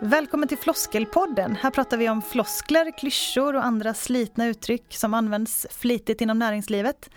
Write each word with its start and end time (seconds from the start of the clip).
Välkommen 0.00 0.48
till 0.48 0.58
Floskelpodden. 0.58 1.56
Här 1.56 1.70
pratar 1.70 1.96
vi 1.96 2.08
om 2.08 2.22
floskler, 2.22 2.98
klyschor 2.98 3.56
och 3.56 3.64
andra 3.64 3.94
slitna 3.94 4.46
uttryck 4.46 4.84
som 4.88 5.14
används 5.14 5.66
flitigt 5.70 6.20
inom 6.20 6.38
näringslivet. 6.38 7.10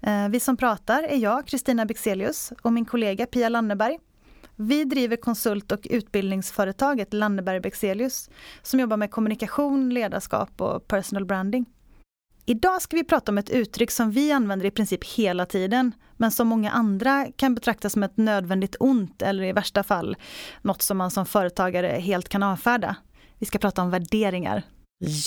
Eh, 0.00 0.28
vi 0.28 0.40
som 0.40 0.56
pratar 0.56 1.02
är 1.02 1.16
jag, 1.16 1.46
Kristina 1.46 1.86
Bexelius, 1.86 2.52
och 2.62 2.72
min 2.72 2.84
kollega 2.84 3.26
Pia 3.26 3.48
Lanneberg. 3.48 3.98
Vi 4.56 4.84
driver 4.84 5.16
konsult 5.16 5.72
och 5.72 5.86
utbildningsföretaget 5.90 7.12
Lanneberg 7.12 7.60
Bexelius 7.60 8.30
som 8.62 8.80
jobbar 8.80 8.96
med 8.96 9.10
kommunikation, 9.10 9.90
ledarskap 9.94 10.60
och 10.60 10.88
personal 10.88 11.24
branding. 11.24 11.66
Idag 12.46 12.82
ska 12.82 12.96
vi 12.96 13.04
prata 13.04 13.32
om 13.32 13.38
ett 13.38 13.50
uttryck 13.50 13.90
som 13.90 14.10
vi 14.10 14.32
använder 14.32 14.66
i 14.66 14.70
princip 14.70 15.04
hela 15.04 15.46
tiden, 15.46 15.92
men 16.16 16.30
som 16.30 16.48
många 16.48 16.70
andra 16.70 17.26
kan 17.36 17.54
betrakta 17.54 17.90
som 17.90 18.02
ett 18.02 18.16
nödvändigt 18.16 18.76
ont 18.80 19.22
eller 19.22 19.44
i 19.44 19.52
värsta 19.52 19.82
fall 19.82 20.16
något 20.62 20.82
som 20.82 20.98
man 20.98 21.10
som 21.10 21.26
företagare 21.26 21.86
helt 21.86 22.28
kan 22.28 22.42
avfärda. 22.42 22.96
Vi 23.38 23.46
ska 23.46 23.58
prata 23.58 23.82
om 23.82 23.90
värderingar. 23.90 24.62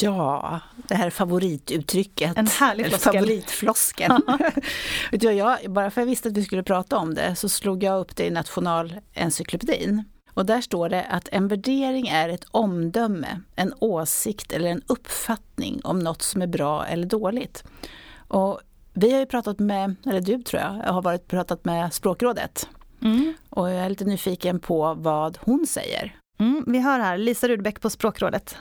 Ja, 0.01 0.59
det 0.87 0.95
här 0.95 1.09
favorituttrycket. 1.09 2.37
En 2.37 2.47
härlig 2.47 2.85
floskel. 2.85 3.13
Favoritfloskeln. 3.13 4.21
Jag, 5.11 5.57
bara 5.67 5.91
för 5.91 6.01
att 6.01 6.05
jag 6.05 6.09
visste 6.09 6.29
att 6.29 6.37
vi 6.37 6.43
skulle 6.43 6.63
prata 6.63 6.97
om 6.97 7.13
det 7.13 7.35
så 7.35 7.49
slog 7.49 7.83
jag 7.83 7.99
upp 7.99 8.15
det 8.15 8.25
i 8.25 8.29
Nationalencyklopedin. 8.29 10.03
Och 10.37 10.45
där 10.45 10.61
står 10.61 10.89
det 10.89 11.03
att 11.03 11.29
en 11.31 11.47
värdering 11.47 12.07
är 12.07 12.29
ett 12.29 12.45
omdöme, 12.51 13.41
en 13.55 13.73
åsikt 13.79 14.51
eller 14.51 14.69
en 14.69 14.81
uppfattning 14.87 15.81
om 15.83 15.99
något 15.99 16.21
som 16.21 16.41
är 16.41 16.47
bra 16.47 16.85
eller 16.85 17.05
dåligt. 17.05 17.63
Och 18.27 18.59
vi 18.93 19.11
har 19.11 19.19
ju 19.19 19.25
pratat 19.25 19.59
med, 19.59 19.95
eller 20.05 20.21
du 20.21 20.43
tror 20.43 20.61
jag, 20.61 20.81
jag 20.85 20.93
har 20.93 21.01
varit 21.01 21.27
pratat 21.27 21.65
med 21.65 21.93
Språkrådet. 21.93 22.69
Mm. 23.01 23.33
Och 23.49 23.69
jag 23.69 23.75
är 23.77 23.89
lite 23.89 24.05
nyfiken 24.05 24.59
på 24.59 24.93
vad 24.93 25.37
hon 25.41 25.67
säger. 25.67 26.15
Mm, 26.39 26.63
vi 26.67 26.79
hör 26.79 26.99
här 26.99 27.17
Lisa 27.17 27.47
Rudbeck 27.47 27.81
på 27.81 27.89
Språkrådet. 27.89 28.57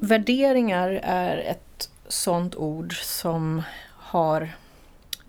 Värderingar 0.00 1.00
är 1.02 1.36
ett 1.36 1.90
sånt 2.08 2.56
ord 2.56 2.96
som 3.02 3.62
har 3.88 4.48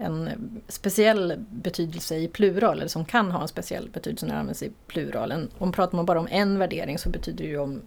en 0.03 0.29
speciell 0.67 1.45
betydelse 1.49 2.15
i 2.15 2.27
plural, 2.27 2.77
eller 2.77 2.87
som 2.87 3.05
kan 3.05 3.31
ha 3.31 3.41
en 3.41 3.47
speciell 3.47 3.89
betydelse 3.89 4.25
när 4.25 4.33
det 4.33 4.39
används 4.39 4.63
i 4.63 4.71
pluralen. 4.87 5.49
Om 5.57 5.71
pratar 5.71 5.95
man 5.95 6.05
bara 6.05 6.19
om 6.19 6.27
en 6.31 6.59
värdering 6.59 6.97
så 6.97 7.09
betyder 7.09 7.43
det 7.43 7.49
ju 7.49 7.59
om 7.59 7.81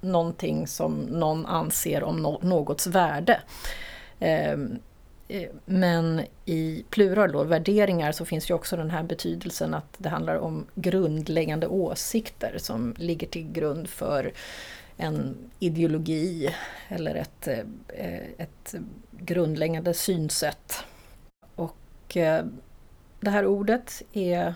någonting 0.00 0.66
som 0.66 0.94
någon 0.94 1.46
anser 1.46 2.02
om 2.02 2.38
någots 2.42 2.86
värde. 2.86 3.40
Ehm, 4.20 4.78
eh, 5.28 5.48
men 5.64 6.22
i 6.44 6.84
plural 6.90 7.32
då, 7.32 7.44
värderingar, 7.44 8.12
så 8.12 8.24
finns 8.24 8.50
ju 8.50 8.54
också 8.54 8.76
den 8.76 8.90
här 8.90 9.02
betydelsen 9.02 9.74
att 9.74 9.94
det 9.98 10.08
handlar 10.08 10.36
om 10.36 10.66
grundläggande 10.74 11.66
åsikter 11.66 12.54
som 12.58 12.94
ligger 12.98 13.26
till 13.26 13.52
grund 13.52 13.88
för 13.88 14.32
en 14.96 15.36
ideologi 15.58 16.54
eller 16.88 17.14
ett, 17.14 17.48
eh, 17.48 17.58
eh, 17.88 18.28
ett 18.38 18.74
grundläggande 19.10 19.94
synsätt. 19.94 20.84
Och 22.08 22.16
eh, 22.16 22.44
det 23.20 23.30
här 23.30 23.46
ordet 23.46 24.02
är 24.12 24.54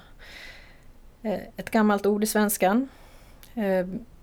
eh, 1.23 1.41
ett 1.57 1.71
gammalt 1.71 2.07
ord 2.07 2.25
i 2.25 2.27
svenskan. 2.27 2.89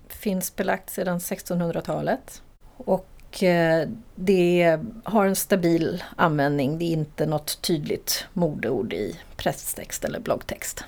Finns 0.08 0.56
belagt 0.56 0.90
sedan 0.90 1.18
1600-talet. 1.18 2.42
Och 2.76 3.06
det 4.14 4.78
har 5.04 5.26
en 5.26 5.36
stabil 5.36 6.04
användning, 6.16 6.78
det 6.78 6.84
är 6.84 6.92
inte 6.92 7.26
något 7.26 7.62
tydligt 7.62 8.26
modeord 8.32 8.92
i 8.92 9.20
presstext 9.36 10.04
eller 10.04 10.20
bloggtext. 10.20 10.84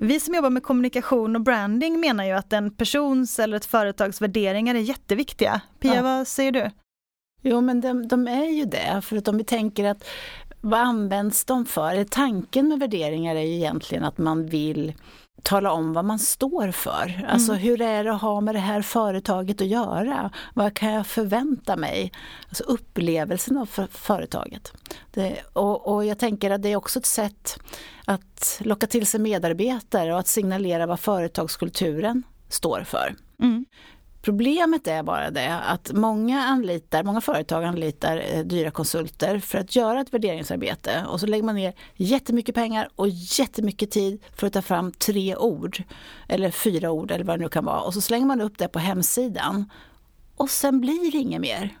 Vi 0.00 0.20
som 0.20 0.34
jobbar 0.34 0.50
med 0.50 0.62
kommunikation 0.62 1.36
och 1.36 1.42
branding 1.42 2.00
menar 2.00 2.24
ju 2.24 2.32
att 2.32 2.52
en 2.52 2.70
persons 2.70 3.38
eller 3.38 3.56
ett 3.56 3.64
företags 3.64 4.20
värderingar 4.20 4.74
är 4.74 4.78
jätteviktiga. 4.78 5.60
Pia, 5.80 5.94
ja. 5.94 6.02
vad 6.02 6.28
säger 6.28 6.52
du? 6.52 6.70
Jo, 7.42 7.60
men 7.60 7.80
de, 7.80 8.08
de, 8.08 8.28
är 8.28 8.50
ju 8.50 8.64
det. 8.64 9.00
För 9.02 9.16
att 9.16 9.28
om 9.28 9.36
vi 9.36 9.44
tänker 9.44 9.84
att 9.84 10.04
vad 10.60 10.80
används 10.80 11.44
de 11.44 11.66
för? 11.66 12.04
Tanken 12.04 12.68
med 12.68 12.78
värderingar 12.78 13.36
är 13.36 13.42
ju 13.42 13.54
egentligen 13.54 14.04
att 14.04 14.18
man 14.18 14.46
vill 14.46 14.92
tala 15.42 15.72
om 15.72 15.92
vad 15.92 16.04
man 16.04 16.18
står 16.18 16.70
för. 16.70 17.26
Alltså 17.28 17.52
mm. 17.52 17.62
hur 17.62 17.80
är 17.82 18.04
det 18.04 18.12
att 18.12 18.20
ha 18.20 18.40
med 18.40 18.54
det 18.54 18.58
här 18.58 18.82
företaget 18.82 19.60
att 19.60 19.66
göra? 19.66 20.30
Vad 20.54 20.74
kan 20.74 20.92
jag 20.92 21.06
förvänta 21.06 21.76
mig? 21.76 22.12
Alltså 22.48 22.64
upplevelsen 22.64 23.58
av 23.58 23.66
företaget. 23.90 24.72
Det, 25.10 25.36
och, 25.52 25.94
och, 25.94 26.04
jag 26.04 26.18
tänker 26.18 26.50
att 26.50 26.62
det 26.62 26.68
är 26.68 26.76
också 26.76 26.98
ett 26.98 27.06
sätt 27.06 27.60
att 28.04 28.60
locka 28.64 28.86
till 28.86 29.06
sig 29.06 29.20
medarbetare 29.20 30.12
och 30.12 30.18
att 30.18 30.28
signalera 30.28 30.86
vad 30.86 31.00
företagskulturen 31.00 32.22
står 32.48 32.82
för. 32.82 33.14
Mm. 33.42 33.64
Problemet 34.28 34.86
är 34.86 35.02
bara 35.02 35.30
det 35.30 35.54
att 35.54 35.92
många 35.92 36.42
anlitar, 36.42 37.02
många 37.02 37.20
företag 37.20 37.64
anlitar 37.64 38.24
eh, 38.32 38.44
dyra 38.44 38.70
konsulter 38.70 39.38
för 39.38 39.58
att 39.58 39.76
göra 39.76 40.00
ett 40.00 40.14
värderingsarbete 40.14 41.04
och 41.08 41.20
så 41.20 41.26
lägger 41.26 41.44
man 41.44 41.54
ner 41.54 41.74
jättemycket 41.96 42.54
pengar 42.54 42.88
och 42.96 43.08
jättemycket 43.08 43.90
tid 43.90 44.22
för 44.36 44.46
att 44.46 44.52
ta 44.52 44.62
fram 44.62 44.92
tre 44.92 45.36
ord 45.36 45.82
eller 46.28 46.50
fyra 46.50 46.90
ord 46.90 47.10
eller 47.10 47.24
vad 47.24 47.38
det 47.38 47.42
nu 47.42 47.48
kan 47.48 47.64
vara 47.64 47.80
och 47.80 47.94
så 47.94 48.00
slänger 48.00 48.26
man 48.26 48.40
upp 48.40 48.58
det 48.58 48.68
på 48.68 48.78
hemsidan 48.78 49.70
och 50.36 50.50
sen 50.50 50.80
blir 50.80 51.12
det 51.12 51.18
inget 51.18 51.40
mer. 51.40 51.78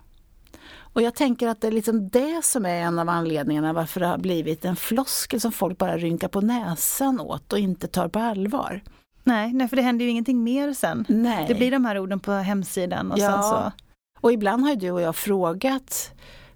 Och 0.78 1.02
jag 1.02 1.14
tänker 1.14 1.48
att 1.48 1.60
det 1.60 1.66
är 1.66 1.72
liksom 1.72 2.08
det 2.08 2.44
som 2.44 2.66
är 2.66 2.80
en 2.80 2.98
av 2.98 3.08
anledningarna 3.08 3.72
varför 3.72 4.00
det 4.00 4.06
har 4.06 4.18
blivit 4.18 4.64
en 4.64 4.76
floskel 4.76 5.40
som 5.40 5.52
folk 5.52 5.78
bara 5.78 5.96
rynkar 5.98 6.28
på 6.28 6.40
näsan 6.40 7.20
åt 7.20 7.52
och 7.52 7.58
inte 7.58 7.86
tar 7.86 8.08
på 8.08 8.18
allvar. 8.18 8.82
Nej, 9.28 9.52
nej, 9.52 9.68
för 9.68 9.76
det 9.76 9.82
händer 9.82 10.04
ju 10.04 10.10
ingenting 10.10 10.44
mer 10.44 10.72
sen. 10.72 11.04
Nej. 11.08 11.44
Det 11.48 11.54
blir 11.54 11.70
de 11.70 11.84
här 11.84 11.98
orden 11.98 12.20
på 12.20 12.32
hemsidan 12.32 13.12
och 13.12 13.18
ja. 13.18 13.32
sen 13.32 13.42
så... 13.42 13.72
Och 14.20 14.32
ibland 14.32 14.62
har 14.62 14.70
ju 14.70 14.76
du 14.76 14.90
och 14.90 15.00
jag 15.00 15.16
frågat 15.16 16.12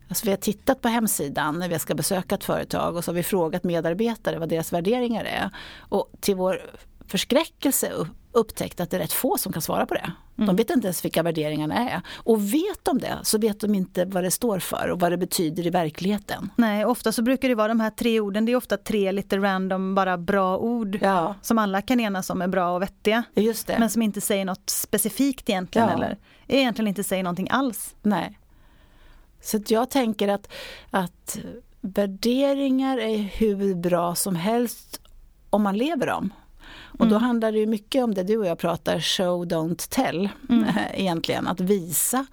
Alltså 0.08 0.24
vi 0.24 0.30
har 0.30 0.36
tittat 0.36 0.80
på 0.80 0.88
hemsidan 0.88 1.58
när 1.58 1.68
vi 1.68 1.78
ska 1.78 1.94
besöka 1.94 2.34
ett 2.34 2.44
företag 2.44 2.96
och 2.96 3.04
så 3.04 3.10
har 3.10 3.14
vi 3.14 3.22
frågat 3.22 3.64
medarbetare 3.64 4.38
vad 4.38 4.48
deras 4.48 4.72
värderingar 4.72 5.24
är. 5.24 5.50
Och 5.78 6.10
till 6.20 6.34
vår 6.34 6.60
förskräckelse 7.06 7.92
upptäckt 8.32 8.80
att 8.80 8.90
det 8.90 8.96
är 8.96 9.00
rätt 9.00 9.12
få 9.12 9.38
som 9.38 9.52
kan 9.52 9.62
svara 9.62 9.86
på 9.86 9.94
det. 9.94 10.12
Mm. 10.36 10.46
De 10.46 10.56
vet 10.56 10.70
inte 10.70 10.86
ens 10.86 11.04
vilka 11.04 11.22
värderingarna 11.22 11.90
är. 11.90 12.00
Och 12.16 12.54
vet 12.54 12.84
de 12.84 12.98
det 12.98 13.18
så 13.22 13.38
vet 13.38 13.60
de 13.60 13.74
inte 13.74 14.04
vad 14.04 14.24
det 14.24 14.30
står 14.30 14.58
för 14.58 14.88
och 14.88 15.00
vad 15.00 15.12
det 15.12 15.16
betyder 15.16 15.66
i 15.66 15.70
verkligheten. 15.70 16.50
Nej, 16.56 16.84
ofta 16.84 17.12
så 17.12 17.22
brukar 17.22 17.48
det 17.48 17.54
vara 17.54 17.68
de 17.68 17.80
här 17.80 17.90
tre 17.90 18.20
orden, 18.20 18.44
det 18.44 18.52
är 18.52 18.56
ofta 18.56 18.76
tre 18.76 19.12
lite 19.12 19.38
random, 19.38 19.94
bara 19.94 20.18
bra 20.18 20.58
ord 20.58 20.98
ja. 21.02 21.34
som 21.42 21.58
alla 21.58 21.82
kan 21.82 22.00
enas 22.00 22.30
om 22.30 22.42
är 22.42 22.48
bra 22.48 22.74
och 22.74 22.82
vettiga. 22.82 23.22
Just 23.34 23.66
det. 23.66 23.78
Men 23.78 23.90
som 23.90 24.02
inte 24.02 24.20
säger 24.20 24.44
något 24.44 24.70
specifikt 24.70 25.50
egentligen 25.50 25.88
ja. 25.88 25.94
eller 25.94 26.18
egentligen 26.46 26.88
inte 26.88 27.04
säger 27.04 27.22
någonting 27.22 27.48
alls. 27.50 27.94
Nej. 28.02 28.38
Så 29.42 29.60
jag 29.66 29.90
tänker 29.90 30.28
att, 30.28 30.52
att 30.90 31.38
värderingar 31.80 32.98
är 32.98 33.16
hur 33.16 33.74
bra 33.74 34.14
som 34.14 34.36
helst 34.36 35.00
om 35.50 35.62
man 35.62 35.78
lever 35.78 36.06
dem. 36.06 36.32
Och 36.98 37.08
då 37.08 37.14
mm. 37.14 37.22
handlar 37.22 37.52
det 37.52 37.58
ju 37.58 37.66
mycket 37.66 38.04
om 38.04 38.14
det 38.14 38.22
du 38.22 38.36
och 38.36 38.46
jag 38.46 38.58
pratar, 38.58 39.00
show, 39.00 39.44
don't 39.44 39.90
tell, 39.90 40.28
mm. 40.48 40.68
egentligen. 40.94 41.46
Att 41.46 41.60
visa 41.60 42.26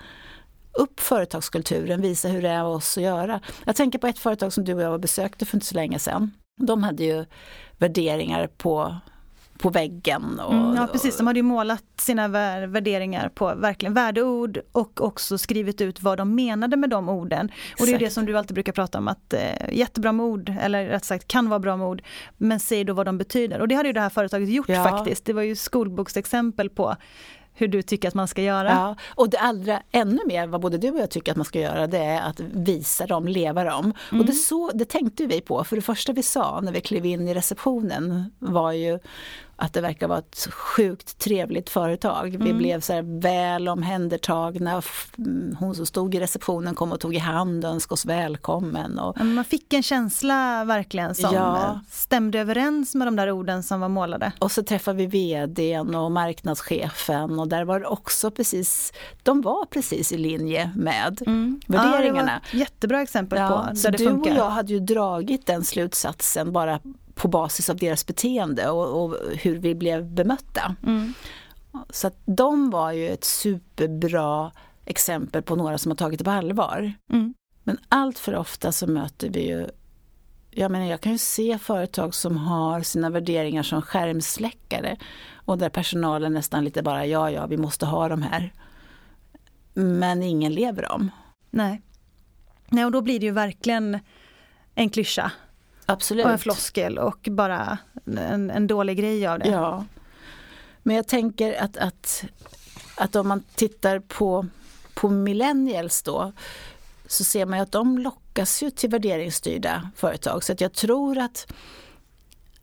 upp 0.72 1.00
företagskulturen, 1.00 2.02
visa 2.02 2.28
hur 2.28 2.42
det 2.42 2.50
är 2.50 2.66
oss 2.66 2.98
att 2.98 3.04
göra. 3.04 3.40
Jag 3.66 3.76
tänker 3.76 4.00
på 4.00 4.08
ett 4.08 4.20
företag 4.20 4.54
som 4.54 4.66
du 4.66 4.74
och 4.74 4.82
jag 4.82 5.02
besökte 5.02 5.46
för 5.46 5.58
inte 5.58 5.68
så 5.68 5.76
länge 5.76 6.00
sedan. 6.00 6.32
De 6.62 6.84
hade 6.84 7.04
ju 7.04 7.26
värderingar 7.78 8.48
på 8.48 8.96
på 9.60 9.70
väggen. 9.70 10.40
Och, 10.40 10.54
mm, 10.54 10.76
ja 10.76 10.88
precis, 10.88 11.18
de 11.18 11.28
hade 11.28 11.40
ju 11.40 11.44
målat 11.44 11.84
sina 11.98 12.28
värderingar 12.68 13.30
på 13.30 13.56
verkligen 13.56 13.94
värdeord 13.94 14.60
och 14.72 15.02
också 15.02 15.38
skrivit 15.38 15.82
ut 15.82 16.02
vad 16.02 16.18
de 16.18 16.36
menade 16.36 16.78
med 16.78 16.90
de 16.90 17.10
orden. 17.10 17.52
Och 17.80 17.86
det 17.86 17.94
är 17.94 18.00
det 18.00 18.10
som 18.10 18.26
du 18.26 18.38
alltid 18.38 18.54
brukar 18.54 18.72
prata 18.72 18.98
om 18.98 19.08
att 19.08 19.34
eh, 19.34 19.40
jättebra 19.72 20.12
med 20.12 20.26
ord, 20.26 20.56
eller 20.62 20.86
rätt 20.86 21.06
sagt 21.06 21.28
kan 21.28 21.50
vara 21.50 21.60
bra 21.60 21.78
med 21.78 21.88
ord, 21.88 22.02
men 22.38 22.60
säg 22.60 22.84
då 22.84 22.94
vad 22.94 23.06
de 23.06 23.18
betyder. 23.18 23.60
Och 23.60 23.68
det 23.68 23.76
hade 23.76 23.90
ju 23.90 23.94
det 23.94 24.02
här 24.02 24.10
företaget 24.10 24.50
gjort 24.50 24.70
ja. 24.70 24.84
faktiskt. 24.84 25.26
Det 25.26 25.34
var 25.34 25.42
ju 25.42 25.56
skolboksexempel 25.56 26.70
på 26.70 26.96
hur 27.60 27.68
du 27.68 27.82
tycker 27.82 28.08
att 28.08 28.14
man 28.14 28.28
ska 28.28 28.42
göra. 28.42 28.70
Ja, 28.70 28.96
och 29.16 29.30
det 29.30 29.38
allra 29.38 29.82
ännu 29.92 30.20
mer 30.26 30.48
vad 30.48 30.62
både 30.62 30.78
du 30.78 30.92
och 30.92 31.00
jag 31.00 31.10
tycker 31.10 31.32
att 31.32 31.38
man 31.38 31.46
ska 31.46 31.60
göra 31.60 31.88
det 31.88 31.98
är 31.98 32.22
att 32.22 32.40
visa 32.40 33.06
dem, 33.06 33.28
leva 33.28 33.64
dem. 33.64 33.94
Mm. 34.12 34.22
Och 34.22 34.26
det, 34.28 34.34
så, 34.34 34.72
det 34.74 34.86
tänkte 34.86 35.26
vi 35.26 35.42
på, 35.42 35.64
för 35.64 35.76
det 35.76 35.82
första 35.82 36.14
vi 36.14 36.24
sa 36.24 36.62
när 36.62 36.72
vi 36.72 36.82
klev 36.82 37.06
in 37.06 37.28
i 37.28 37.34
receptionen 37.34 38.34
var 38.40 38.72
ju 38.72 39.00
att 39.62 39.74
det 39.74 39.82
verkar 39.82 40.08
vara 40.08 40.20
ett 40.20 40.48
sjukt 40.52 41.20
trevligt 41.20 41.70
företag. 41.70 42.30
Vi 42.30 42.36
Mm. 42.50 42.58
blev 42.58 42.80
så 42.82 42.94
här 42.94 43.22
väl 43.22 43.68
omhändertagna. 43.68 44.78
F- 44.78 45.12
Hon 45.60 45.76
som 45.76 45.86
stod 45.86 46.16
i 46.16 46.20
receptionen 46.20 46.76
kom 46.76 46.92
och 46.92 47.00
tog 47.00 47.16
i 47.16 47.18
hand 47.18 47.66
och 47.66 47.72
önskade 47.72 47.94
oss 47.94 48.06
välkommen. 48.06 49.00
Och, 49.00 49.26
Man 49.26 49.46
fick 49.46 49.74
en 49.74 49.84
känsla 49.84 50.64
verkligen 50.66 51.16
som 51.16 51.34
Ja. 51.36 51.58
eh, 51.58 51.78
stämde 51.92 52.40
överens 52.40 52.96
med 52.96 53.08
de 53.08 53.16
där 53.16 53.32
orden 53.32 53.64
som 53.64 53.80
var 53.82 53.90
målade. 53.90 54.32
och 54.40 54.52
så 54.52 54.64
träffade 54.64 54.98
vi 54.98 55.06
vdn 55.06 55.96
och 55.96 56.12
marknadschefen 56.12 57.40
och 57.40 57.48
där 57.48 57.64
var 57.66 57.80
det 57.80 57.86
också 57.86 58.32
precis, 58.32 58.94
de 59.24 59.42
var 59.42 59.66
precis 59.66 60.12
i 60.12 60.18
linje 60.18 60.72
med 60.76 61.22
Mm. 61.28 61.60
värderingarna. 61.68 62.32
Ja, 62.32 62.40
det 62.52 62.58
var 62.58 62.62
ett 62.64 62.70
jättebra 62.70 63.02
exempel 63.02 63.38
på 63.40 63.44
Ja, 63.44 63.76
så 63.76 63.82
där 63.84 63.92
det 63.92 63.98
du 64.04 64.10
funkar. 64.10 64.32
och 64.32 64.38
jag 64.38 64.50
hade 64.50 64.74
ju 64.74 64.80
dragit 64.80 65.46
den 65.46 65.64
slutsatsen 65.64 66.52
bara 66.52 66.80
på 67.20 67.28
basis 67.28 67.70
av 67.70 67.78
deras 67.78 68.06
beteende 68.06 68.70
och, 68.70 69.04
och 69.04 69.16
hur 69.38 69.58
vi 69.60 69.76
blev 69.76 70.06
bemötta. 70.06 70.76
Mm. 70.86 71.14
Så 71.90 72.08
att 72.08 72.18
de 72.26 72.70
var 72.70 72.92
ju 72.92 73.10
ett 73.10 73.24
superbra 73.24 74.52
exempel 74.86 75.42
på 75.42 75.56
några 75.56 75.78
som 75.78 75.92
har 75.92 75.96
tagit 75.96 76.20
det 76.20 76.26
på 76.26 76.32
allvar. 76.32 76.94
Mm. 77.12 77.34
Men 77.64 77.78
allt 77.90 78.20
för 78.20 78.36
ofta 78.36 78.72
så 78.72 78.88
möter 78.88 79.30
vi 79.30 79.48
ju 79.48 79.68
jag 80.52 80.72
menar, 80.72 80.86
jag 80.86 81.02
kan 81.02 81.12
ju 81.12 81.18
se 81.18 81.58
företag 81.58 82.16
som 82.16 82.38
har 82.38 82.82
sina 82.82 83.10
värderingar 83.10 83.64
som 83.64 83.82
skärmsläckare 83.82 84.98
och 85.34 85.58
där 85.58 85.70
personalen 85.70 86.34
nästan 86.34 86.64
lite 86.64 86.84
bara, 86.84 87.06
ja, 87.06 87.32
ja, 87.32 87.48
vi 87.48 87.58
måste 87.58 87.86
ha 87.86 88.10
de 88.10 88.22
här. 88.22 88.54
Men 89.74 90.24
ingen 90.24 90.54
lever 90.54 90.82
dem. 90.82 91.12
Nej. 91.50 91.82
Nej, 92.70 92.86
och 92.86 92.92
då 92.92 93.02
blir 93.02 93.20
det 93.20 93.26
ju 93.26 93.32
verkligen 93.32 94.00
en 94.76 94.90
klyscha 94.90 95.32
Absolut. 95.90 96.26
och 96.26 96.32
en 96.32 96.40
floskel 96.40 96.98
och 96.98 97.28
bara 97.32 97.78
en, 98.06 98.50
en 98.52 98.68
dålig 98.68 98.98
grej 98.98 99.28
av 99.28 99.40
det. 99.40 99.50
Ja. 99.50 99.86
Men 100.84 100.96
jag 100.96 101.08
tänker 101.08 101.64
att, 101.64 101.78
att, 101.78 102.24
att 102.96 103.16
om 103.16 103.28
man 103.28 103.44
tittar 103.56 104.00
på, 104.00 104.46
på 104.94 105.10
millennials 105.10 106.02
då 106.02 106.32
så 107.08 107.24
ser 107.24 107.46
man 107.46 107.60
ju 107.60 107.64
att 107.64 107.72
de 107.72 107.98
lockas 107.98 108.64
ju 108.64 108.72
till 108.72 108.90
värderingsstyrda 108.90 109.90
företag. 109.96 110.44
Så 110.44 110.52
att 110.52 110.62
jag 110.62 110.74
tror 110.74 111.18
att, 111.18 111.54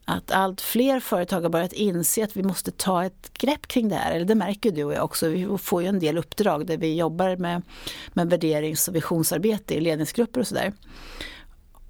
att 0.05 0.31
allt 0.31 0.61
fler 0.61 0.99
företag 0.99 1.41
har 1.41 1.49
börjat 1.49 1.73
inse 1.73 2.23
att 2.23 2.37
vi 2.37 2.43
måste 2.43 2.71
ta 2.71 3.05
ett 3.05 3.33
grepp 3.33 3.67
kring 3.67 3.89
det 3.89 3.95
här. 3.95 4.15
Eller 4.15 4.25
det 4.25 4.35
märker 4.35 4.71
du 4.71 4.83
och 4.83 4.93
jag 4.93 5.03
också. 5.03 5.29
Vi 5.29 5.57
får 5.57 5.81
ju 5.81 5.87
en 5.87 5.99
del 5.99 6.17
uppdrag 6.17 6.67
där 6.67 6.77
vi 6.77 6.95
jobbar 6.95 7.35
med, 7.35 7.61
med 8.13 8.29
värderings 8.29 8.87
och 8.87 8.95
visionsarbete 8.95 9.75
i 9.75 9.79
ledningsgrupper 9.79 10.39
och 10.39 10.47
sådär. 10.47 10.73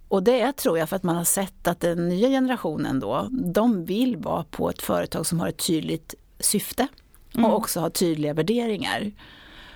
Och 0.07 0.23
det 0.23 0.41
är 0.41 0.51
tror 0.51 0.77
jag 0.77 0.89
för 0.89 0.95
att 0.95 1.03
man 1.03 1.15
har 1.15 1.23
sett 1.23 1.67
att 1.67 1.79
den 1.79 2.09
nya 2.09 2.27
generationen 2.27 2.99
då, 2.99 3.27
de 3.31 3.85
vill 3.85 4.17
vara 4.17 4.43
på 4.43 4.69
ett 4.69 4.81
företag 4.81 5.25
som 5.25 5.39
har 5.39 5.47
ett 5.47 5.67
tydligt 5.67 6.15
syfte 6.39 6.87
Mm. 7.35 7.51
och 7.51 7.57
också 7.57 7.79
har 7.79 7.89
tydliga 7.89 8.33
värderingar. 8.33 9.11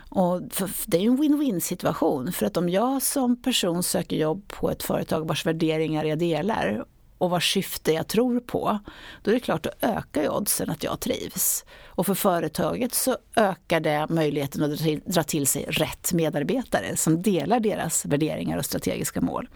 Och 0.09 0.41
det 0.85 0.97
är 0.97 1.01
ju 1.01 1.07
en 1.07 1.17
win-win 1.17 1.59
situation 1.59 2.31
för 2.31 2.45
att 2.45 2.57
om 2.57 2.69
jag 2.69 3.01
som 3.01 3.41
person 3.41 3.83
söker 3.83 4.15
jobb 4.15 4.47
på 4.47 4.71
ett 4.71 4.83
företag 4.83 5.27
vars 5.27 5.45
värderingar 5.45 6.03
jag 6.03 6.19
delar 6.19 6.85
och 7.21 7.29
vad 7.29 7.43
syfte 7.43 7.91
jag 7.91 8.07
tror 8.07 8.39
på, 8.39 8.79
då 9.21 9.31
är 9.31 9.35
det 9.35 9.39
klart 9.39 9.65
att 9.65 9.83
ökar 9.83 10.29
oddsen 10.29 10.69
att 10.69 10.83
jag 10.83 10.99
trivs. 10.99 11.65
Och 11.85 12.05
för 12.05 12.13
företaget 12.13 12.93
så 12.93 13.17
ökar 13.35 13.79
det 13.79 14.07
möjligheten 14.09 14.63
att 14.63 14.79
dra 15.05 15.23
till, 15.23 15.47
sig 15.47 15.65
rätt 15.69 16.13
medarbetare 16.13 16.97
som 16.97 17.21
delar 17.21 17.59
deras 17.59 18.05
värderingar 18.05 18.57
och 18.57 18.65
strategiska 18.65 19.21
mål. 19.21 19.49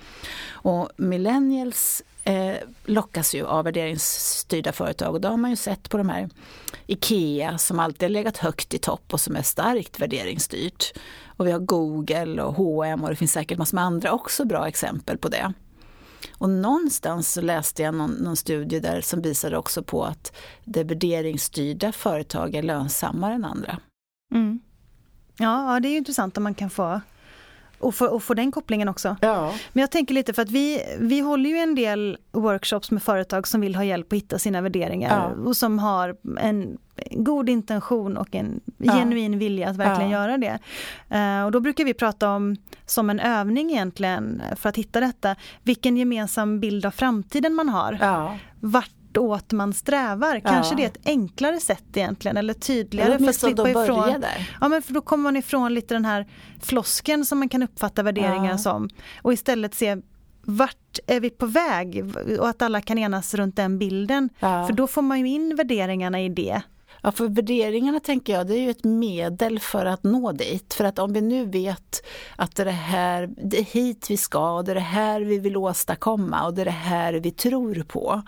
Och 0.49 0.89
millennials 0.97 2.03
eh, 2.23 2.55
lockas 2.85 3.35
ju 3.35 3.45
av 3.45 3.63
värderingsstyrda 3.63 4.71
företag 4.71 5.15
och 5.15 5.21
då 5.21 5.27
har 5.27 5.37
man 5.37 5.49
ju 5.49 5.55
sett 5.55 5.89
på 5.89 5.97
de 5.97 6.09
här 6.09 6.29
IKEA 6.87 7.57
som 7.57 7.79
alltid 7.79 8.03
har 8.03 8.09
legat 8.09 8.37
högt 8.37 8.73
i 8.73 8.77
topp 8.77 9.13
och 9.13 9.21
som 9.21 9.35
är 9.35 9.41
starkt 9.41 9.99
värderingsstyrt. 9.99 10.93
Och 11.37 11.47
vi 11.47 11.51
har 11.51 11.59
Google 11.59 12.41
och 12.41 12.53
H&M 12.53 13.03
och 13.03 13.09
det 13.09 13.15
finns 13.15 13.31
säkert 13.31 13.57
massor 13.57 13.75
med 13.75 13.83
andra 13.83 14.11
också 14.11 14.45
bra 14.45 14.67
exempel 14.67 15.17
på 15.17 15.29
det. 15.29 15.53
Och 16.31 16.49
någonstans 16.49 17.33
så 17.33 17.41
läste 17.41 17.83
jag 17.83 17.93
någon, 17.93 18.11
någon 18.11 18.35
studie 18.35 18.79
där 18.79 19.01
som 19.01 19.21
visade 19.21 19.57
också 19.57 19.83
på 19.83 20.03
att 20.03 20.35
det 20.63 20.83
värderingsstyrda 20.83 21.91
företag 21.91 22.55
är 22.55 22.63
lönsammare 22.63 23.33
än 23.33 23.45
andra. 23.45 23.79
Mm. 24.33 24.59
Ja, 25.37 25.79
det 25.79 25.87
är 25.87 25.91
ju 25.91 25.97
intressant 25.97 26.37
om 26.37 26.43
man 26.43 26.55
kan 26.55 26.69
få 26.69 27.01
och 27.79 27.95
få, 27.95 28.05
och 28.05 28.23
få 28.23 28.33
den 28.33 28.51
kopplingen 28.51 28.89
också. 28.89 29.15
Ja. 29.21 29.53
Men 29.73 29.81
jag 29.81 29.91
tänker 29.91 30.13
lite 30.13 30.33
för 30.33 30.41
att 30.41 30.51
vi, 30.51 30.81
vi 30.99 31.19
håller 31.19 31.49
ju 31.49 31.57
en 31.57 31.75
del 31.75 32.17
workshops 32.31 32.91
med 32.91 33.03
företag 33.03 33.47
som 33.47 33.61
vill 33.61 33.75
ha 33.75 33.83
hjälp 33.83 34.07
att 34.13 34.17
hitta 34.17 34.39
sina 34.39 34.61
värderingar 34.61 35.31
Ja. 35.37 35.43
och 35.43 35.57
som 35.57 35.79
har 35.79 36.15
en 36.39 36.77
god 37.11 37.49
intention 37.49 38.17
och 38.17 38.35
en 38.35 38.59
Ja. 38.77 38.93
genuin 38.93 39.39
vilja 39.39 39.69
att 39.69 39.77
verkligen 39.77 40.11
göra 40.11 40.37
det. 40.37 40.59
Eh, 41.09 41.45
och 41.45 41.51
då 41.51 41.59
brukar 41.59 41.83
vi 41.85 41.93
prata 41.93 42.29
om, 42.31 42.55
som 42.85 43.09
en 43.09 43.19
övning 43.19 43.71
egentligen, 43.71 44.41
för 44.55 44.69
att 44.69 44.75
hitta 44.77 44.99
detta, 44.99 45.35
vilken 45.63 45.97
gemensam 45.97 46.59
bild 46.59 46.85
av 46.85 46.91
framtiden 46.91 47.53
man 47.53 47.69
har. 47.69 47.97
ja. 48.01 48.37
Vartåt 49.21 49.51
man 49.51 49.73
strävar. 49.73 50.39
Kanske 50.39 50.73
Ja. 50.73 50.77
det 50.77 50.83
är 50.83 50.87
ett 50.87 51.05
enklare 51.07 51.59
sätt 51.59 51.83
egentligen, 51.97 52.37
eller 52.37 52.53
tydligare 52.53 53.07
Eller 53.13 53.19
för 53.19 53.29
att 53.29 53.35
slippa 53.35 53.69
ifrån 53.69 54.21
där. 54.21 54.49
Ja 54.61 54.67
men 54.67 54.81
för 54.81 54.93
då 54.93 55.01
kommer 55.01 55.23
man 55.23 55.35
ifrån 55.37 55.73
lite 55.73 55.93
den 55.95 56.05
här 56.05 56.25
flosken 56.61 57.25
som 57.25 57.39
man 57.39 57.49
kan 57.49 57.63
uppfatta 57.63 58.03
värderingar 58.03 58.51
Ja. 58.51 58.57
som 58.57 58.89
och 59.21 59.33
istället 59.33 59.75
se 59.75 59.97
vart 60.47 60.99
är 61.07 61.19
vi 61.19 61.29
på 61.29 61.45
väg 61.45 62.03
och 62.39 62.49
att 62.49 62.61
alla 62.61 62.81
kan 62.81 62.97
enas 62.97 63.33
runt 63.33 63.55
den 63.55 63.79
bilden. 63.79 64.29
Ja. 64.39 64.67
För 64.67 64.73
då 64.73 64.87
får 64.87 65.01
man 65.01 65.19
ju 65.19 65.27
in 65.27 65.55
värderingarna 65.55 66.21
i 66.21 66.29
det. 66.29 66.61
Ja, 67.05 67.11
för 67.11 67.27
värderingarna 67.27 67.99
tänker 67.99 68.33
jag, 68.33 68.47
det 68.47 68.53
är 68.55 68.61
ju 68.61 68.69
ett 68.69 68.83
medel 68.83 69.59
för 69.59 69.85
att 69.85 70.03
nå 70.03 70.31
dit. 70.31 70.73
För 70.73 70.83
att 70.83 70.99
om 70.99 71.13
vi 71.13 71.21
nu 71.21 71.45
vet 71.45 72.05
att 72.35 72.55
det 72.55 72.63
är 72.63 72.65
det 72.65 72.71
här, 72.71 73.29
det 73.37 73.59
är 73.59 73.63
hit 73.63 74.09
vi 74.09 74.17
ska 74.17 74.55
och 74.55 74.63
det 74.63 74.71
är 74.71 74.75
det 74.75 74.81
här 74.81 75.21
vi 75.21 75.39
vill 75.39 75.57
åstadkomma 75.57 76.45
och 76.45 76.53
det 76.53 76.61
är 76.61 76.65
det 76.65 76.71
här 76.71 77.13
vi 77.13 77.31
tror 77.31 77.83
på. 77.87 78.21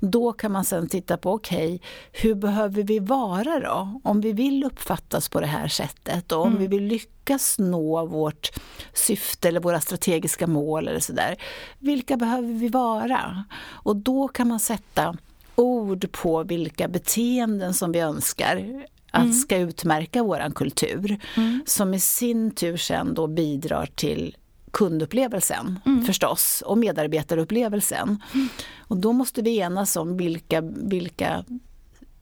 Då 0.00 0.32
kan 0.32 0.52
man 0.52 0.64
sen 0.64 0.88
titta 0.88 1.16
på, 1.16 1.32
okej, 1.32 1.80
hur 2.12 2.34
behöver 2.34 2.82
vi 2.82 2.98
vara 2.98 3.60
då? 3.60 4.00
Om 4.04 4.20
vi 4.20 4.32
vill 4.32 4.64
uppfattas 4.64 5.28
på 5.28 5.40
det 5.40 5.46
här 5.46 5.68
sättet 5.68 6.32
och 6.32 6.42
om 6.42 6.48
Mm. 6.48 6.60
vi 6.60 6.66
vill 6.66 6.84
lyckas 6.84 7.58
nå 7.58 8.06
vårt 8.06 8.50
syfte 8.92 9.48
eller 9.48 9.60
våra 9.60 9.80
strategiska 9.80 10.46
mål 10.46 10.88
eller 10.88 11.00
sådär. 11.00 11.36
Vilka 11.78 12.16
behöver 12.16 12.52
vi 12.52 12.68
vara? 12.68 13.44
Och 13.64 13.96
då 13.96 14.28
kan 14.28 14.48
man 14.48 14.60
sätta 14.60 15.16
ord 15.54 16.12
på 16.12 16.42
vilka 16.42 16.88
beteenden 16.88 17.74
som 17.74 17.92
vi 17.92 17.98
önskar 17.98 18.82
att 19.10 19.22
Mm. 19.22 19.32
ska 19.32 19.56
utmärka 19.56 20.22
våran 20.22 20.52
kultur. 20.52 21.18
Mm. 21.36 21.62
Som 21.66 21.94
i 21.94 22.00
sin 22.00 22.50
tur 22.50 22.76
sen 22.76 23.14
då 23.14 23.26
bidrar 23.26 23.86
till 23.94 24.36
kundupplevelsen 24.70 25.78
Mm. 25.86 26.04
förstås 26.04 26.62
och 26.66 26.78
medarbetarupplevelsen. 26.78 28.22
Och 28.78 28.96
då 28.96 29.12
måste 29.12 29.42
vi 29.42 29.58
enas 29.58 29.96
om 29.96 30.16
vilka, 30.16 30.60
vilka 30.76 31.44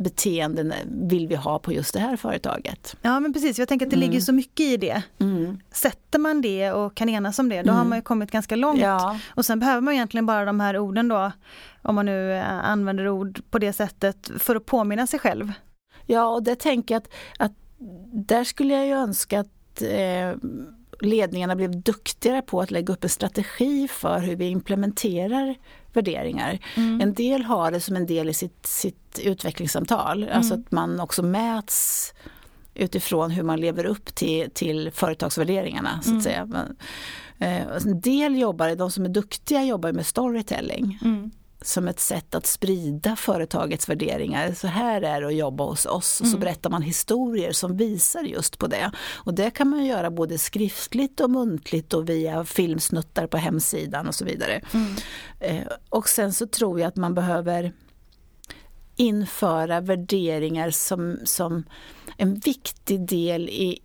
beteenden 0.03 0.73
vill 1.09 1.29
vi 1.29 1.35
ha 1.35 1.59
på 1.59 1.73
just 1.73 1.95
det 1.95 2.01
här 2.01 2.17
företaget. 2.17 2.97
Ja 3.03 3.21
men 3.21 3.33
precis, 3.33 3.59
jag 3.59 3.69
tänker 3.69 3.87
att 3.87 3.91
det 3.91 3.97
Mm. 3.97 4.09
ligger 4.11 4.21
så 4.21 4.33
mycket 4.33 4.61
i 4.67 4.77
det. 4.77 5.03
Mm. 5.19 5.59
Sätter 5.73 6.19
man 6.19 6.41
det 6.41 6.73
och 6.73 6.95
kan 6.95 7.09
enas 7.09 7.39
om 7.39 7.49
det, 7.49 7.57
då 7.57 7.63
Mm. 7.63 7.75
har 7.77 7.85
man 7.85 7.99
ju 7.99 8.03
kommit 8.03 8.31
ganska 8.31 8.57
långt. 8.57 8.81
Ja, 8.81 9.19
Och 9.35 9.45
sen 9.47 9.59
behöver 9.61 9.81
man 9.81 9.95
egentligen 9.95 10.27
bara 10.27 10.45
de 10.45 10.61
här 10.61 10.79
orden 10.79 11.09
då, 11.09 11.33
om 11.83 11.95
man 11.95 12.07
nu 12.07 12.33
eh, 12.33 12.65
använder 12.65 13.09
ord 13.09 13.41
på 13.51 13.59
det 13.59 13.73
sättet, 13.73 14.31
för 14.39 14.57
att 14.57 14.67
påminna 14.67 15.07
sig 15.07 15.19
själv. 15.19 15.53
Ja, 16.07 16.27
och 16.27 16.43
det 16.43 16.55
tänker 16.55 16.95
jag 16.95 17.01
att, 17.03 17.09
att 17.39 17.53
där 18.13 18.45
skulle 18.45 18.75
jag 18.75 18.87
ju 18.87 18.93
önska 18.93 19.41
att 19.41 19.83
eh, 19.83 20.33
ledningarna 21.01 21.57
blev 21.57 21.83
duktigare 21.83 22.43
på 22.43 22.61
att 22.61 22.71
lägga 22.71 22.93
upp 22.93 23.05
en 23.05 23.11
strategi 23.11 23.89
för 23.89 24.19
hur 24.19 24.37
vi 24.37 24.49
implementerar 24.49 25.55
värderingar. 25.93 26.59
Mm. 26.77 27.01
En 27.01 27.15
del 27.15 27.43
har 27.43 27.71
det 27.71 27.81
som 27.81 27.97
en 27.97 28.07
del 28.07 28.29
i 28.29 28.35
sitt, 28.35 28.67
sitt 28.67 29.19
utvecklingssamtal, 29.23 30.29
alltså 30.29 30.55
att 30.55 30.73
man 30.73 31.01
också 31.01 31.23
mäts 31.23 32.13
utifrån 32.75 33.31
hur 33.31 33.43
man 33.43 33.61
lever 33.61 33.85
upp 33.85 34.15
till, 34.15 34.51
till 34.51 34.91
företagsvärderingarna. 34.95 36.01
Så 36.03 36.09
Mm. 36.11 36.19
att 36.19 36.25
säga. 36.25 36.45
Men, 36.47 36.77
eh, 37.39 37.77
en 37.87 38.01
del 38.01 38.39
jobbar, 38.39 38.77
de 38.77 38.91
som 38.91 39.05
är 39.05 39.09
duktiga 39.09 39.65
jobbar 39.65 39.93
med 39.93 40.07
storytelling 40.07 40.99
Mm. 41.05 41.31
Som 41.67 41.89
ett 41.89 42.01
sätt 42.01 42.35
att 42.35 42.47
sprida 42.47 43.17
företagets 43.17 43.89
värderingar. 43.89 44.53
Så 44.53 44.67
här 44.67 45.03
är 45.03 45.21
det 45.21 45.27
att 45.27 45.35
jobba 45.35 45.65
hos 45.65 45.87
oss. 45.87 46.21
Och 46.21 46.27
så 46.27 46.33
Mm. 46.37 46.41
berättar 46.41 46.71
man 46.71 46.83
historier 46.83 47.53
som 47.53 47.77
visar 47.77 48.23
just 48.23 48.59
på 48.59 48.67
det. 48.67 48.91
Och 49.15 49.35
det 49.35 49.51
kan 49.51 49.69
man 49.69 49.85
göra 49.85 50.11
både 50.11 50.39
skriftligt 50.39 51.21
och 51.21 51.31
muntligt 51.31 51.93
och 51.95 52.09
via 52.09 52.45
filmsnuttar 52.45 53.27
på 53.27 53.37
hemsidan 53.37 54.09
och 54.09 54.15
så 54.15 54.25
vidare. 54.25 54.61
Mm. 54.75 54.95
Eh, 55.41 55.67
och 55.89 56.09
sen 56.09 56.33
så 56.33 56.47
tror 56.47 56.81
jag 56.81 56.89
att 56.89 56.97
man 56.97 57.15
behöver 57.15 57.73
införa 58.97 59.81
värderingar 59.81 60.71
som, 60.71 61.19
som 61.25 61.65
en 62.17 62.35
viktig 62.35 63.07
del 63.09 63.49
i, 63.49 63.79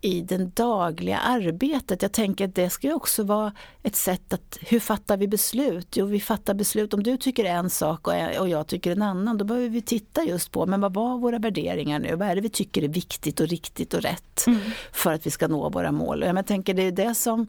i 0.00 0.20
det 0.20 0.38
dagliga 0.38 1.18
arbetet. 1.18 2.02
Jag 2.02 2.12
tänker 2.12 2.48
att 2.48 2.54
det 2.54 2.70
ska 2.70 2.94
också 2.94 3.22
vara 3.22 3.52
ett 3.82 3.96
sätt 3.96 4.32
att, 4.32 4.58
hur 4.60 4.80
fattar 4.80 5.16
vi 5.16 5.28
beslut? 5.28 5.96
Jo, 5.96 6.06
vi 6.06 6.20
fattar 6.20 6.54
beslut, 6.54 6.94
om 6.94 7.02
du 7.02 7.16
tycker 7.16 7.44
en 7.44 7.70
sak 7.70 8.08
och 8.38 8.48
jag 8.48 8.66
tycker 8.66 8.92
en 8.92 9.02
annan, 9.02 9.38
då 9.38 9.44
behöver 9.44 9.68
vi 9.68 9.82
titta 9.82 10.24
just 10.24 10.52
på, 10.52 10.66
men 10.66 10.80
vad 10.80 10.94
var 10.94 11.18
våra 11.18 11.38
värderingar 11.38 11.98
nu? 11.98 12.16
Vad 12.16 12.28
är 12.28 12.34
det 12.34 12.40
vi 12.40 12.48
tycker 12.48 12.82
är 12.82 12.88
viktigt 12.88 13.40
och 13.40 13.48
riktigt 13.48 13.94
och 13.94 14.02
rätt 14.02 14.46
mm. 14.46 14.60
för 14.92 15.12
att 15.12 15.26
vi 15.26 15.30
ska 15.30 15.48
nå 15.48 15.68
våra 15.68 15.92
mål? 15.92 16.22
Jag 16.22 16.46
tänker 16.46 16.74
det 16.74 16.82
är 16.82 16.92
det 16.92 17.14
som 17.14 17.46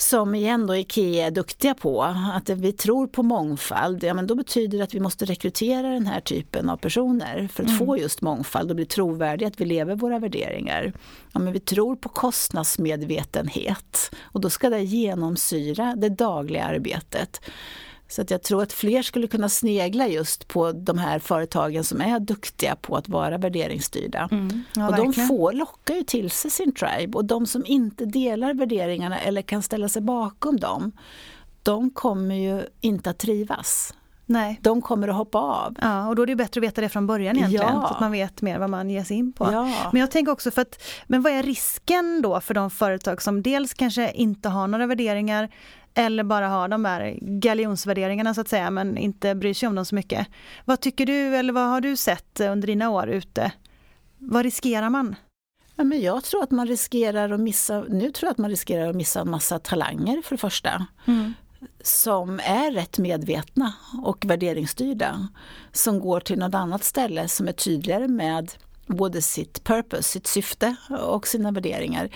som 0.00 0.34
igen 0.34 0.66
då 0.66 0.76
IKEA 0.76 1.26
är 1.26 1.30
duktiga 1.30 1.74
på, 1.74 2.02
att 2.34 2.48
vi 2.48 2.72
tror 2.72 3.06
på 3.06 3.22
mångfald, 3.22 4.04
ja 4.04 4.14
men 4.14 4.26
då 4.26 4.34
betyder 4.34 4.78
det 4.78 4.84
att 4.84 4.94
vi 4.94 5.00
måste 5.00 5.24
rekrytera 5.24 5.88
den 5.88 6.06
här 6.06 6.20
typen 6.20 6.70
av 6.70 6.76
personer 6.76 7.48
för 7.52 7.62
att 7.62 7.68
mm. 7.68 7.78
få 7.78 7.98
just 7.98 8.22
mångfald 8.22 8.70
och 8.70 8.76
bli 8.76 8.86
trovärdiga 8.86 9.48
att 9.48 9.60
vi 9.60 9.64
lever 9.64 9.94
våra 9.94 10.18
värderingar. 10.18 10.92
Ja, 11.32 11.40
men 11.40 11.52
vi 11.52 11.60
tror 11.60 11.96
på 11.96 12.08
kostnadsmedvetenhet 12.08 14.10
och 14.22 14.40
då 14.40 14.50
ska 14.50 14.70
det 14.70 14.82
genomsyra 14.82 15.94
det 15.96 16.08
dagliga 16.08 16.64
arbetet. 16.64 17.40
Så 18.08 18.22
att 18.22 18.30
jag 18.30 18.42
tror 18.42 18.62
att 18.62 18.72
fler 18.72 19.02
skulle 19.02 19.26
kunna 19.26 19.48
snegla 19.48 20.08
just 20.08 20.48
på 20.48 20.72
de 20.72 20.98
här 20.98 21.18
företagen 21.18 21.84
som 21.84 22.00
är 22.00 22.20
duktiga 22.20 22.76
på 22.76 22.96
att 22.96 23.08
vara 23.08 23.38
värderingsstyrda. 23.38 24.28
Mm, 24.30 24.62
ja, 24.74 24.88
och 24.88 24.96
de 24.96 25.12
får 25.12 25.52
lockar 25.52 25.94
ju 25.94 26.02
till 26.02 26.30
sig 26.30 26.50
sin 26.50 26.72
tribe 26.72 27.18
och 27.18 27.24
de 27.24 27.46
som 27.46 27.66
inte 27.66 28.04
delar 28.04 28.54
värderingarna 28.54 29.18
eller 29.18 29.42
kan 29.42 29.62
ställa 29.62 29.88
sig 29.88 30.02
bakom 30.02 30.60
dem, 30.60 30.92
de 31.62 31.90
kommer 31.90 32.34
ju 32.34 32.62
inte 32.80 33.10
att 33.10 33.18
trivas. 33.18 33.94
Nej. 34.26 34.58
De 34.62 34.82
kommer 34.82 35.08
att 35.08 35.14
hoppa 35.14 35.38
av. 35.38 35.76
Ja, 35.80 36.08
och 36.08 36.16
då 36.16 36.22
är 36.22 36.26
det 36.26 36.36
bättre 36.36 36.58
att 36.58 36.64
veta 36.64 36.80
det 36.80 36.88
från 36.88 37.06
början 37.06 37.36
egentligen, 37.36 37.66
ja. 37.66 37.86
så 37.88 37.94
att 37.94 38.00
man 38.00 38.12
vet 38.12 38.42
mer 38.42 38.58
vad 38.58 38.70
man 38.70 38.90
ger 38.90 39.04
sig 39.04 39.16
in 39.16 39.32
på. 39.32 39.48
Ja. 39.52 39.70
Men 39.92 40.00
jag 40.00 40.10
tänker 40.10 40.32
också 40.32 40.50
för 40.50 40.62
att, 40.62 40.82
men 41.06 41.22
vad 41.22 41.32
är 41.32 41.42
risken 41.42 42.22
då 42.22 42.40
för 42.40 42.54
de 42.54 42.70
företag 42.70 43.22
som 43.22 43.42
dels 43.42 43.74
kanske 43.74 44.12
inte 44.12 44.48
har 44.48 44.68
några 44.68 44.86
värderingar 44.86 45.48
eller 45.98 46.24
bara 46.24 46.48
har 46.48 46.68
de 46.68 46.84
här 46.84 47.18
galjonsvärderingarna 47.20 48.34
så 48.34 48.40
att 48.40 48.48
säga 48.48 48.70
men 48.70 48.98
inte 48.98 49.34
bryr 49.34 49.54
sig 49.54 49.68
om 49.68 49.74
dem 49.74 49.84
så 49.84 49.94
mycket. 49.94 50.26
Vad 50.64 50.80
tycker 50.80 51.06
du 51.06 51.36
eller 51.36 51.52
vad 51.52 51.68
har 51.68 51.80
du 51.80 51.96
sett 51.96 52.40
under 52.40 52.66
dina 52.66 52.90
år 52.90 53.08
ute? 53.08 53.52
Vad 54.18 54.42
riskerar 54.42 54.90
man? 54.90 55.16
Ja, 55.76 55.84
men 55.84 56.00
jag 56.00 56.24
tror 56.24 56.42
att 56.42 56.50
man 56.50 56.66
riskerar 56.66 57.30
att 57.30 57.40
missa, 57.40 57.80
nu 57.80 58.10
tror 58.10 58.26
jag 58.26 58.30
att 58.30 58.38
man 58.38 58.50
riskerar 58.50 58.90
att 58.90 58.96
missa 58.96 59.20
en 59.20 59.30
massa 59.30 59.58
talanger 59.58 60.22
för 60.22 60.34
det 60.34 60.40
första. 60.40 60.86
Mm. 61.06 61.34
Som 61.82 62.40
är 62.44 62.72
rätt 62.72 62.98
medvetna 62.98 63.72
och 64.04 64.24
värderingsstyrda. 64.24 65.28
Som 65.72 66.00
går 66.00 66.20
till 66.20 66.38
något 66.38 66.54
annat 66.54 66.84
ställe 66.84 67.28
som 67.28 67.48
är 67.48 67.52
tydligare 67.52 68.08
med 68.08 68.52
både 68.88 69.22
sitt 69.22 69.64
purpose, 69.64 70.02
sitt 70.02 70.26
syfte 70.26 70.76
och 71.00 71.26
sina 71.26 71.50
värderingar. 71.50 72.08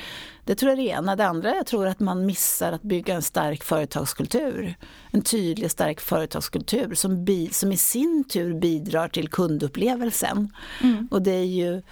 Det 0.44 0.54
tror 0.54 0.70
jag 0.70 0.78
är 0.78 0.82
det 0.82 0.88
ena. 0.88 1.16
Det 1.16 1.26
andra 1.26 1.54
jag 1.54 1.66
tror 1.66 1.86
att 1.86 2.00
man 2.00 2.26
missar 2.26 2.72
att 2.72 2.82
bygga 2.82 3.14
en 3.14 3.22
stark 3.22 3.64
företagskultur. 3.64 4.74
En 5.10 5.22
tydlig 5.22 5.70
stark 5.70 6.00
företagskultur 6.00 6.94
som, 6.94 7.24
bi, 7.24 7.48
som 7.52 7.72
i 7.72 7.76
sin 7.76 8.24
tur 8.24 8.54
bidrar 8.54 9.08
till 9.08 9.28
kundupplevelsen. 9.28 10.52
Mm. 10.82 11.08
Och 11.10 11.22
det 11.22 11.34
är 11.34 11.44
ju 11.44 11.82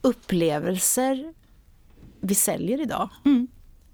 upplevelser 0.00 1.34
vi 2.20 2.34
säljer 2.34 2.80
idag. 2.80 3.08
Mm. 3.24 3.48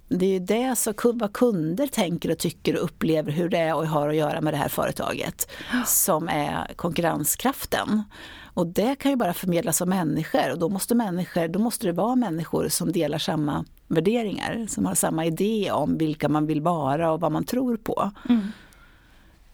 Det 0.08 0.26
är 0.26 0.30
ju 0.30 0.38
det 0.38 0.76
som 0.76 0.94
vad 1.14 1.32
kunder 1.32 1.86
tänker 1.86 2.30
och 2.30 2.38
tycker 2.38 2.76
och 2.76 2.84
upplever 2.84 3.32
hur 3.32 3.48
det 3.48 3.58
är 3.58 3.74
och 3.74 3.86
har 3.86 4.08
att 4.08 4.16
göra 4.16 4.40
med 4.40 4.52
det 4.52 4.56
här 4.56 4.68
företaget 4.68 5.50
som 5.86 6.28
är 6.28 6.74
konkurrenskraften. 6.76 8.02
Och 8.54 8.66
det 8.66 8.96
kan 8.96 9.10
ju 9.10 9.16
bara 9.16 9.34
förmedlas 9.34 9.82
av 9.82 9.88
människor 9.88 10.52
och 10.52 10.58
då 10.58 10.68
måste, 10.68 10.94
människor, 10.94 11.48
då 11.48 11.58
måste 11.58 11.86
det 11.86 11.92
vara 11.92 12.16
människor 12.16 12.68
som 12.68 12.92
delar 12.92 13.18
samma 13.18 13.64
värderingar, 13.88 14.66
som 14.68 14.86
har 14.86 14.94
samma 14.94 15.24
idé 15.24 15.70
om 15.72 15.98
vilka 15.98 16.28
man 16.28 16.46
vill 16.46 16.60
vara 16.60 17.12
och 17.12 17.20
vad 17.20 17.32
man 17.32 17.44
tror 17.44 17.76
på. 17.76 18.10
Mm. 18.28 18.48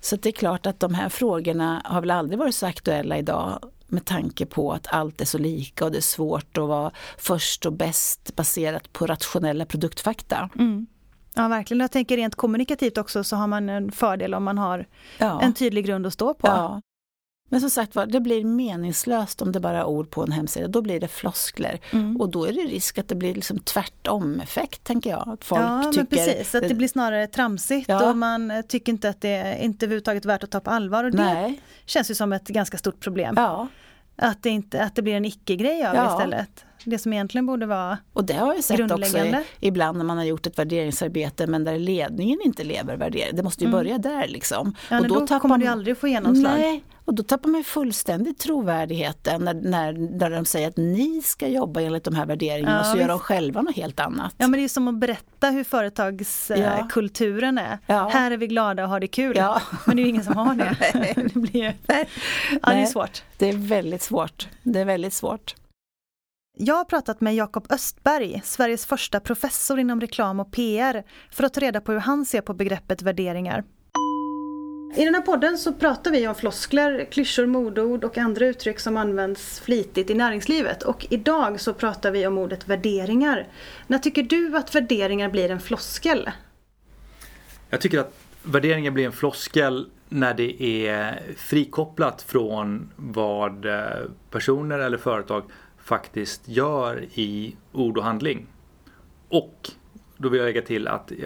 Så 0.00 0.16
det 0.16 0.28
är 0.28 0.32
klart 0.32 0.66
att 0.66 0.80
de 0.80 0.94
här 0.94 1.08
frågorna 1.08 1.82
har 1.84 2.00
väl 2.00 2.10
aldrig 2.10 2.38
varit 2.38 2.54
så 2.54 2.66
aktuella 2.66 3.18
idag 3.18 3.70
med 3.86 4.04
tanke 4.04 4.46
på 4.46 4.72
att 4.72 4.86
allt 4.86 5.20
är 5.20 5.24
så 5.24 5.38
lika 5.38 5.84
och 5.84 5.90
det 5.90 5.98
är 5.98 6.02
svårt 6.02 6.58
att 6.58 6.68
vara 6.68 6.90
först 7.18 7.66
och 7.66 7.72
bäst 7.72 8.36
baserat 8.36 8.92
på 8.92 9.06
rationella 9.06 9.66
produktfakta. 9.66 10.50
Mm. 10.58 10.86
Ja 11.34 11.48
verkligen, 11.48 11.80
jag 11.80 11.90
tänker 11.90 12.16
rent 12.16 12.34
kommunikativt 12.34 12.98
också 12.98 13.24
så 13.24 13.36
har 13.36 13.46
man 13.46 13.68
en 13.68 13.92
fördel 13.92 14.34
om 14.34 14.44
man 14.44 14.58
har 14.58 14.86
ja. 15.18 15.40
en 15.40 15.54
tydlig 15.54 15.86
grund 15.86 16.06
att 16.06 16.12
stå 16.12 16.34
på. 16.34 16.46
Ja. 16.46 16.80
Men 17.52 17.60
som 17.60 17.70
sagt 17.70 17.94
var, 17.94 18.06
det 18.06 18.20
blir 18.20 18.44
meningslöst 18.44 19.42
om 19.42 19.52
det 19.52 19.60
bara 19.60 19.78
är 19.78 19.84
ord 19.84 20.10
på 20.10 20.22
en 20.22 20.32
hemsida. 20.32 20.68
Då 20.68 20.82
blir 20.82 21.00
det 21.00 21.08
floskler. 21.08 21.80
Mm. 21.90 22.16
Och 22.16 22.28
då 22.28 22.44
är 22.44 22.52
det 22.52 22.60
risk 22.60 22.98
att 22.98 23.08
det 23.08 23.14
blir 23.14 23.34
liksom 23.34 23.58
tvärtom 23.58 24.40
effekt, 24.40 24.84
tänker 24.84 25.10
jag. 25.10 25.28
Att 25.28 25.44
folk 25.44 25.62
ja, 25.62 25.92
tycker... 25.92 26.04
precis. 26.04 26.54
Att 26.54 26.68
det 26.68 26.74
blir 26.74 26.88
snarare 26.88 27.26
tramsigt 27.26 27.88
ja. 27.88 28.10
och 28.10 28.16
man 28.16 28.62
tycker 28.68 28.92
inte 28.92 29.08
att 29.08 29.20
det 29.20 29.28
är 29.28 29.62
inte 29.62 29.86
överhuvudtaget 29.86 30.24
värt 30.24 30.44
att 30.44 30.50
ta 30.50 30.60
på 30.60 30.70
allvar. 30.70 31.04
Och 31.04 31.10
det 31.10 31.24
Nej. 31.24 31.60
känns 31.86 32.10
ju 32.10 32.14
som 32.14 32.32
ett 32.32 32.48
ganska 32.48 32.78
stort 32.78 33.00
problem. 33.00 33.34
Ja. 33.36 33.68
Att, 34.16 34.42
det 34.42 34.50
inte, 34.50 34.84
att 34.84 34.94
det 34.94 35.02
blir 35.02 35.14
en 35.14 35.24
icke-grej 35.24 35.86
av 35.86 35.94
ja. 35.94 36.12
istället 36.12 36.64
det 36.84 36.98
som 36.98 37.12
egentligen 37.12 37.46
borde 37.46 37.66
vara 37.66 37.98
Och 38.12 38.24
det 38.24 38.34
har 38.34 38.54
jag 38.54 38.64
sett 38.64 38.90
också 38.90 39.18
i, 39.18 39.34
ibland 39.60 39.98
när 39.98 40.04
man 40.04 40.16
har 40.16 40.24
gjort 40.24 40.46
ett 40.46 40.58
värderingsarbete 40.58 41.46
men 41.46 41.64
där 41.64 41.78
ledningen 41.78 42.38
inte 42.44 42.64
lever 42.64 42.96
värdering. 42.96 43.36
Det 43.36 43.42
måste 43.42 43.64
ju 43.64 43.68
mm. 43.68 43.78
börja 43.78 43.98
där 43.98 44.28
liksom. 44.28 44.74
Ja, 44.90 45.00
och 45.00 45.08
då, 45.08 45.20
då 45.20 45.26
kommer 45.26 45.48
man, 45.48 45.60
det 45.60 45.66
aldrig 45.66 45.98
få 45.98 46.08
genomslag. 46.08 46.58
Nej, 46.58 46.84
och 47.10 47.14
då 47.14 47.22
tappar 47.22 47.48
man 47.48 47.64
fullständigt 47.64 48.38
trovärdigheten 48.38 49.44
när, 49.44 49.54
när, 49.54 49.92
när 49.92 50.30
de 50.30 50.44
säger 50.44 50.68
att 50.68 50.76
ni 50.76 51.22
ska 51.24 51.48
jobba 51.48 51.80
enligt 51.80 52.04
de 52.04 52.14
här 52.14 52.26
värderingarna 52.26 52.72
ja, 52.74 52.80
och 52.80 52.86
så 52.86 52.98
gör 52.98 53.08
de 53.08 53.18
själva 53.18 53.62
något 53.62 53.76
helt 53.76 54.00
annat. 54.00 54.34
Ja 54.36 54.48
men 54.48 54.60
det 54.60 54.64
är 54.64 54.68
som 54.68 54.88
att 54.88 54.94
berätta 54.94 55.50
hur 55.50 55.64
företagskulturen 55.64 57.56
ja. 57.56 57.62
är. 57.62 57.78
Ja. 57.86 58.08
Här 58.12 58.30
är 58.30 58.36
vi 58.36 58.46
glada 58.46 58.82
och 58.82 58.88
har 58.88 59.00
det 59.00 59.06
kul. 59.06 59.42
Men 59.84 59.96
det 59.96 60.02
är 60.02 60.04
ju 60.04 60.10
ingen 60.10 60.24
som 60.24 60.36
har 60.36 60.54
det. 60.54 60.76
det, 61.34 61.40
blir, 61.40 61.74
ja, 61.86 62.04
det 62.62 62.72
är 62.72 62.86
svårt. 62.86 63.22
Det 63.38 63.48
är 63.48 63.56
väldigt 63.56 64.02
svårt. 64.02 64.48
Det 64.62 64.80
är 64.80 64.84
väldigt 64.84 65.12
svårt. 65.12 65.54
Jag 66.62 66.74
har 66.74 66.84
pratat 66.84 67.20
med 67.20 67.34
Jakob 67.34 67.66
Östberg, 67.70 68.40
Sveriges 68.44 68.86
första 68.86 69.20
professor 69.20 69.78
inom 69.78 70.00
reklam 70.00 70.40
och 70.40 70.52
PR, 70.52 71.02
för 71.30 71.44
att 71.44 71.54
ta 71.54 71.60
reda 71.60 71.80
på 71.80 71.92
hur 71.92 71.98
han 71.98 72.24
ser 72.24 72.40
på 72.40 72.54
begreppet 72.54 73.02
värderingar. 73.02 73.64
I 74.96 75.04
den 75.04 75.14
här 75.14 75.22
podden 75.22 75.58
så 75.58 75.72
pratar 75.72 76.10
vi 76.10 76.28
om 76.28 76.34
floskler, 76.34 77.04
klyschor, 77.10 77.46
modord 77.46 78.04
och 78.04 78.18
andra 78.18 78.46
uttryck 78.46 78.80
som 78.80 78.96
används 78.96 79.60
flitigt 79.60 80.10
i 80.10 80.14
näringslivet. 80.14 80.82
Och 80.82 81.06
idag 81.10 81.60
så 81.60 81.74
pratar 81.74 82.10
vi 82.10 82.26
om 82.26 82.38
ordet 82.38 82.68
värderingar. 82.68 83.48
När 83.86 83.98
tycker 83.98 84.22
du 84.22 84.56
att 84.56 84.74
värderingar 84.74 85.30
blir 85.30 85.50
en 85.50 85.60
floskel? 85.60 86.30
Jag 87.70 87.80
tycker 87.80 87.98
att 87.98 88.14
värderingar 88.42 88.90
blir 88.90 89.06
en 89.06 89.12
floskel 89.12 89.86
när 90.08 90.34
det 90.34 90.62
är 90.62 91.22
frikopplat 91.36 92.22
från 92.22 92.90
vad 92.96 93.64
eh, 93.64 93.84
personer 94.30 94.78
eller 94.78 94.98
företag 94.98 95.44
faktiskt 95.90 96.48
gör 96.48 97.04
i 97.14 97.56
ord 97.72 97.98
och 97.98 98.04
handling. 98.04 98.46
Och 99.28 99.70
då 100.16 100.28
vill 100.28 100.40
jag 100.40 100.46
lägga 100.46 100.62
till 100.62 100.88
att 100.88 101.12
eh, 101.12 101.16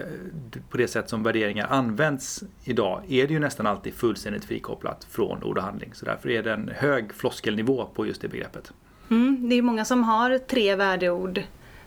på 0.69 0.77
det 0.77 0.87
sätt 0.87 1.09
som 1.09 1.23
värderingar 1.23 1.67
används 1.69 2.43
idag 2.63 3.01
är 3.09 3.27
det 3.27 3.33
ju 3.33 3.39
nästan 3.39 3.67
alltid 3.67 3.93
fullständigt 3.93 4.45
frikopplat 4.45 5.07
från 5.09 5.43
ord 5.43 5.57
och 5.57 5.63
handling. 5.63 5.93
Så 5.93 6.05
därför 6.05 6.29
är 6.29 6.43
det 6.43 6.53
en 6.53 6.71
hög 6.75 7.13
floskelnivå 7.13 7.85
på 7.85 8.07
just 8.07 8.21
det 8.21 8.27
begreppet. 8.27 8.73
Mm, 9.09 9.49
det 9.49 9.55
är 9.55 9.61
många 9.61 9.85
som 9.85 10.03
har 10.03 10.37
tre 10.37 10.75
värdeord, 10.75 11.41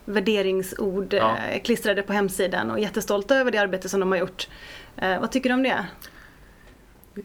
värderingsord 0.04 1.14
ja. 1.14 1.36
Eh, 1.36 1.62
klistrade 1.62 2.02
på 2.02 2.12
hemsidan 2.12 2.70
och 2.70 2.78
är 2.78 2.82
jättestolta 2.82 3.36
över 3.36 3.50
det 3.50 3.58
arbete 3.58 3.88
som 3.88 4.00
de 4.00 4.10
har 4.10 4.18
gjort. 4.18 4.48
Eh, 4.96 5.20
vad 5.20 5.32
tycker 5.32 5.48
du 5.48 5.54
om 5.54 5.62
det? 5.62 5.86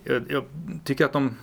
Jag, 0.04 0.24
jag, 0.32 0.44
tycker 0.84 1.06
att 1.06 1.14
de 1.14 1.38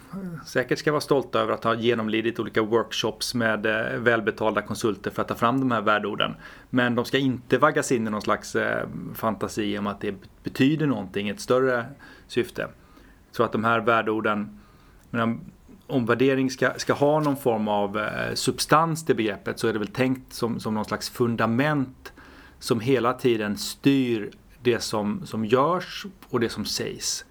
säkert 0.46 0.78
ska 0.78 0.92
vara 0.92 1.00
stolta 1.00 1.40
över 1.40 1.52
att 1.52 1.64
ha 1.64 1.74
genomlidit 1.74 2.38
olika 2.38 2.62
workshops 2.62 3.34
med 3.34 3.66
eh, 3.66 3.98
välbetalda 3.98 4.62
konsulter 4.62 5.10
för 5.10 5.22
att 5.22 5.28
ta 5.28 5.34
fram 5.34 5.60
de 5.60 5.70
här 5.70 5.80
värdeorden. 5.80 6.34
Men 6.70 6.94
de 6.94 7.04
ska 7.04 7.18
inte 7.18 7.58
vaggas 7.58 7.92
in 7.92 8.06
i 8.06 8.10
någon 8.10 8.22
slags 8.22 8.56
eh, 8.56 8.88
fantasi 9.14 9.78
om 9.78 9.86
att 9.86 10.00
det 10.00 10.14
betyder 10.42 10.86
någonting, 10.86 11.28
ett 11.28 11.40
större 11.40 11.86
syfte. 12.26 12.68
Så 13.30 13.42
att 13.42 13.52
de 13.52 13.64
här 13.64 13.80
värdeorden, 13.80 14.60
men 15.10 15.40
om 15.86 16.06
värdering 16.06 16.50
ska, 16.50 16.72
ska 16.76 16.92
ha 16.92 17.20
någon 17.20 17.36
form 17.36 17.68
av 17.68 17.98
eh, 17.98 18.34
substans 18.34 19.04
till 19.04 19.16
begreppet 19.16 19.58
så 19.58 19.68
är 19.68 19.72
det 19.72 19.78
väl 19.78 19.88
tänkt 19.88 20.32
som, 20.32 20.60
som 20.60 20.74
någon 20.74 20.84
slags 20.84 21.10
fundament 21.10 22.12
som 22.58 22.80
hela 22.80 23.12
tiden 23.12 23.58
styr 23.58 24.30
det 24.62 24.80
som, 24.80 25.26
som 25.26 25.44
görs 25.44 26.06
och 26.30 26.40
det 26.40 26.48
som 26.48 26.64
sägs. 26.64 27.24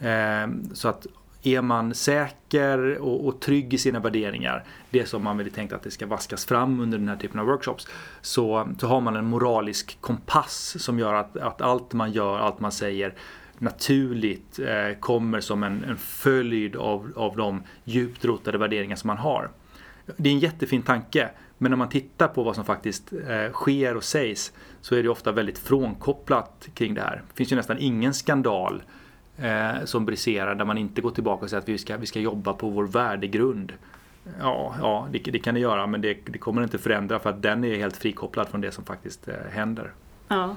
Ehm, 0.00 0.74
så 0.74 0.88
att 0.88 1.06
är 1.42 1.62
man 1.62 1.94
säker 1.94 2.98
och, 2.98 3.26
och, 3.26 3.40
trygg 3.40 3.74
i 3.74 3.78
sina 3.78 4.00
värderingar, 4.00 4.64
det 4.90 5.06
som 5.06 5.24
man 5.24 5.38
vill 5.38 5.52
tänkt 5.52 5.72
att 5.72 5.82
det 5.82 5.90
ska 5.90 6.06
vaskas 6.06 6.44
fram 6.44 6.80
under 6.80 6.98
den 6.98 7.08
här 7.08 7.16
typen 7.16 7.40
av 7.40 7.46
workshops, 7.46 7.88
så, 8.20 8.68
så 8.78 8.86
har 8.86 9.00
man 9.00 9.16
en 9.16 9.26
moralisk 9.26 9.98
kompass 10.00 10.76
som 10.78 10.98
gör 10.98 11.14
att, 11.14 11.36
att 11.36 11.60
allt 11.60 11.92
man 11.92 12.12
gör, 12.12 12.38
allt 12.38 12.60
man 12.60 12.72
säger 12.72 13.14
naturligt 13.58 14.58
eh, 14.58 14.98
kommer 15.00 15.40
som 15.40 15.62
en, 15.62 15.84
en 15.84 15.96
följd 15.96 16.76
av, 16.76 17.12
av 17.16 17.36
de 17.36 17.62
djupt 17.84 18.24
rotade 18.24 18.58
värderingar 18.58 18.96
som 18.96 19.08
man 19.08 19.18
har. 19.18 19.50
Det 20.16 20.28
är 20.28 20.32
en 20.32 20.38
jättefin 20.38 20.82
tanke 20.82 21.30
men 21.58 21.70
när 21.70 21.76
man 21.76 21.88
tittar 21.88 22.28
på 22.28 22.42
vad 22.42 22.54
som 22.54 22.64
faktiskt 22.64 23.12
eh, 23.12 23.52
sker 23.52 23.96
och 23.96 24.04
sägs 24.04 24.52
så 24.80 24.94
är 24.94 25.02
det 25.02 25.08
ofta 25.08 25.32
väldigt 25.32 25.58
frånkopplat 25.58 26.68
kring 26.74 26.94
det 26.94 27.00
här. 27.00 27.22
Det 27.28 27.36
finns 27.36 27.52
ju 27.52 27.56
nästan 27.56 27.78
ingen 27.78 28.14
skandal 28.14 28.82
eh, 29.42 29.84
som 29.84 30.06
briserar 30.06 30.54
där 30.54 30.64
man 30.64 30.78
inte 30.78 31.00
går 31.00 31.10
tillbaka 31.10 31.44
och 31.44 31.50
säger 31.50 31.62
att 31.62 31.68
vi 31.68 31.78
ska, 31.78 31.96
vi 31.96 32.06
ska 32.06 32.20
jobba 32.20 32.52
på 32.52 32.68
vår 32.68 32.86
värdegrund. 32.86 33.72
Ja, 34.38 34.74
ja 34.80 35.08
det, 35.12 35.18
det 35.18 35.38
kan 35.38 35.54
det 35.54 35.60
göra 35.60 35.86
men 35.86 36.00
det, 36.00 36.18
det, 36.26 36.38
kommer 36.38 36.62
inte 36.62 36.78
förändra 36.78 37.18
för 37.18 37.30
att 37.30 37.42
den 37.42 37.64
är 37.64 37.76
helt 37.76 37.96
frikopplad 37.96 38.48
från 38.48 38.60
det 38.60 38.72
som 38.72 38.84
faktiskt 38.84 39.28
eh, 39.28 39.34
händer. 39.52 39.92
Ja. 40.28 40.56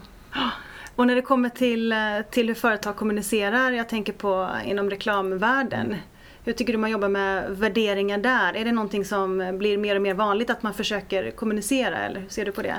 Och 0.95 1.07
när 1.07 1.15
det 1.15 1.21
kommer 1.21 1.49
till, 1.49 1.91
eh, 1.91 1.97
till 2.29 2.47
hur 2.47 2.55
företag 2.55 2.95
kommunicerar, 2.95 3.71
jag 3.71 3.89
tänker 3.89 4.13
på 4.13 4.49
inom 4.65 4.89
reklamvärlden. 4.89 5.85
Mm. 5.85 5.99
Hur 6.45 6.53
tycker 6.53 6.73
du 6.73 6.79
man 6.79 6.91
jobbar 6.91 7.09
med 7.09 7.57
värderingar 7.57 8.17
där? 8.17 8.55
Är 8.55 8.65
det 8.65 8.71
någonting 8.71 9.05
som 9.05 9.57
blir 9.57 9.77
mer 9.77 9.95
och 9.95 10.01
mer 10.01 10.13
vanligt 10.13 10.49
att 10.49 10.63
man 10.63 10.73
försöker 10.73 11.31
kommunicera 11.31 11.97
eller 11.97 12.19
hur 12.19 12.29
ser 12.29 12.45
du 12.45 12.51
på 12.51 12.61
det? 12.61 12.75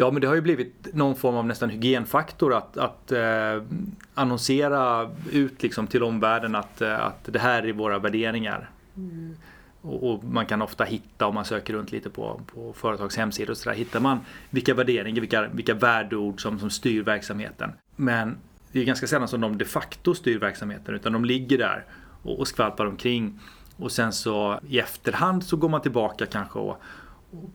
Ja 0.00 0.10
men 0.10 0.20
det 0.20 0.26
har 0.26 0.34
ju 0.34 0.40
blivit 0.40 0.94
någon 0.94 1.16
form 1.16 1.34
av 1.34 1.46
nästan 1.46 1.70
hygienfaktor 1.70 2.54
att, 2.54 2.76
att 2.76 3.12
eh, 3.12 3.62
annonsera 4.14 5.10
ut 5.32 5.62
liksom 5.62 5.86
till 5.86 6.02
omvärlden 6.02 6.54
att, 6.54 6.82
eh, 6.82 7.06
att 7.06 7.24
det 7.24 7.38
här 7.38 7.66
är 7.66 7.72
våra 7.72 7.98
värderingar. 7.98 8.70
Mm. 8.96 9.36
Och, 9.82 10.10
och, 10.10 10.24
man 10.24 10.46
kan 10.46 10.62
ofta 10.62 10.84
hitta 10.84 11.26
om 11.26 11.34
man 11.34 11.44
söker 11.44 11.72
runt 11.72 11.92
lite 11.92 12.10
på, 12.10 12.40
på 12.54 12.72
företags 12.72 13.16
hemsidor 13.16 13.50
och 13.50 13.56
så 13.56 13.68
där, 13.68 13.76
hittar 13.76 14.00
man 14.00 14.20
vilka 14.50 14.74
värderingar, 14.74 15.20
vilka, 15.20 15.48
vilka 15.48 15.74
värdeord 15.74 16.42
som, 16.42 16.58
som 16.58 16.70
styr 16.70 17.02
verksamheten. 17.02 17.72
Men 17.96 18.36
det 18.72 18.80
är 18.80 18.84
ganska 18.84 19.06
sällan 19.06 19.28
som 19.28 19.40
de 19.40 19.58
de 19.58 19.64
facto 19.64 20.14
styr 20.14 20.38
verksamheten 20.38 20.94
utan 20.94 21.12
de 21.12 21.24
ligger 21.24 21.58
där 21.58 21.84
och, 22.22 22.38
och 22.38 22.48
skvalpar 22.48 22.86
omkring. 22.86 23.40
Och 23.76 23.92
sen 23.92 24.12
så 24.12 24.60
i 24.68 24.78
efterhand 24.78 25.44
så 25.44 25.56
går 25.56 25.68
man 25.68 25.80
tillbaka 25.80 26.26
kanske 26.26 26.58
och, 26.58 26.82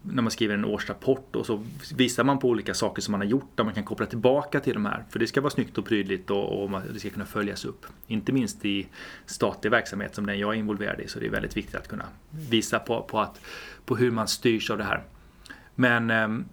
när 0.01 0.21
man 0.21 0.31
skriver 0.31 0.53
en 0.53 0.65
årsrapport 0.65 1.35
och 1.35 1.45
så 1.45 1.63
visar 1.95 2.23
man 2.23 2.39
på 2.39 2.49
olika 2.49 2.73
saker 2.73 3.01
som 3.01 3.11
man 3.11 3.21
har 3.21 3.27
gjort 3.27 3.51
där 3.55 3.63
man 3.63 3.73
kan 3.73 3.83
koppla 3.83 4.05
tillbaka 4.05 4.59
till 4.59 4.73
de 4.73 4.85
här. 4.85 5.03
För 5.09 5.19
det 5.19 5.27
ska 5.27 5.41
vara 5.41 5.49
snyggt 5.49 5.77
och 5.77 5.85
prydligt 5.85 6.31
och, 6.31 6.63
och 6.63 6.81
det 6.93 6.99
ska 6.99 7.09
kunna 7.09 7.25
följas 7.25 7.65
upp. 7.65 7.85
Inte 8.07 8.31
minst 8.31 8.65
i 8.65 8.87
statlig 9.25 9.71
verksamhet 9.71 10.15
som 10.15 10.25
den 10.25 10.39
jag 10.39 10.53
är 10.53 10.57
involverad 10.59 10.99
i 10.99 11.07
så 11.07 11.19
det 11.19 11.25
är 11.25 11.29
väldigt 11.29 11.57
viktigt 11.57 11.75
att 11.75 11.87
kunna 11.87 12.05
visa 12.49 12.79
på, 12.79 13.01
på, 13.01 13.19
att, 13.19 13.41
på 13.85 13.95
hur 13.95 14.11
man 14.11 14.27
styrs 14.27 14.69
av 14.69 14.77
det 14.77 14.83
här. 14.83 15.03
Men 15.75 16.09
eh, 16.09 16.45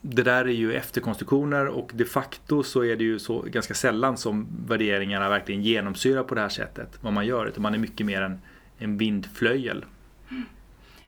det 0.00 0.22
där 0.22 0.44
är 0.44 0.52
ju 0.52 0.72
efterkonstruktioner 0.72 1.66
och 1.66 1.90
de 1.94 2.04
facto 2.04 2.62
så 2.62 2.84
är 2.84 2.96
det 2.96 3.04
ju 3.04 3.18
så 3.18 3.42
ganska 3.42 3.74
sällan 3.74 4.16
som 4.16 4.46
värderingarna 4.66 5.28
verkligen 5.28 5.62
genomsyrar 5.62 6.22
på 6.22 6.34
det 6.34 6.40
här 6.40 6.48
sättet. 6.48 6.98
Vad 7.00 7.12
man 7.12 7.26
gör, 7.26 7.46
utan 7.46 7.62
man 7.62 7.74
är 7.74 7.78
mycket 7.78 8.06
mer 8.06 8.22
en, 8.22 8.40
en 8.78 8.98
vindflöjel. 8.98 9.84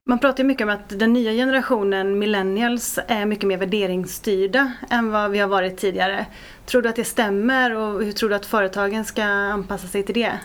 Man 0.08 0.18
pratar 0.18 0.42
ju 0.42 0.46
mycket 0.46 0.64
om 0.64 0.70
att 0.70 0.98
den 0.98 1.12
nya 1.12 1.32
generationen 1.32 2.18
millennials 2.18 2.98
är 3.06 3.26
mycket 3.26 3.46
mer 3.46 3.56
värderingsstyrda 3.56 4.72
än 4.90 5.10
vad 5.10 5.30
vi 5.30 5.38
har 5.38 5.48
varit 5.48 5.76
tidigare. 5.76 6.26
Tror 6.66 6.82
du 6.82 6.88
att 6.88 6.96
det 6.96 7.04
stämmer 7.04 7.76
och 7.76 8.04
hur 8.04 8.12
tror 8.12 8.28
du 8.28 8.34
att 8.34 8.46
företagen 8.46 9.04
ska 9.04 9.24
anpassa 9.24 9.86
sig 9.86 10.02
till 10.02 10.14
det? 10.14 10.40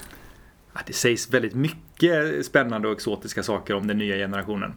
Det 0.85 0.93
sägs 0.93 1.33
väldigt 1.33 1.55
mycket 1.55 2.45
spännande 2.45 2.87
och 2.87 2.93
exotiska 2.93 3.43
saker 3.43 3.75
om 3.75 3.87
den 3.87 3.97
nya 3.97 4.15
generationen 4.15 4.73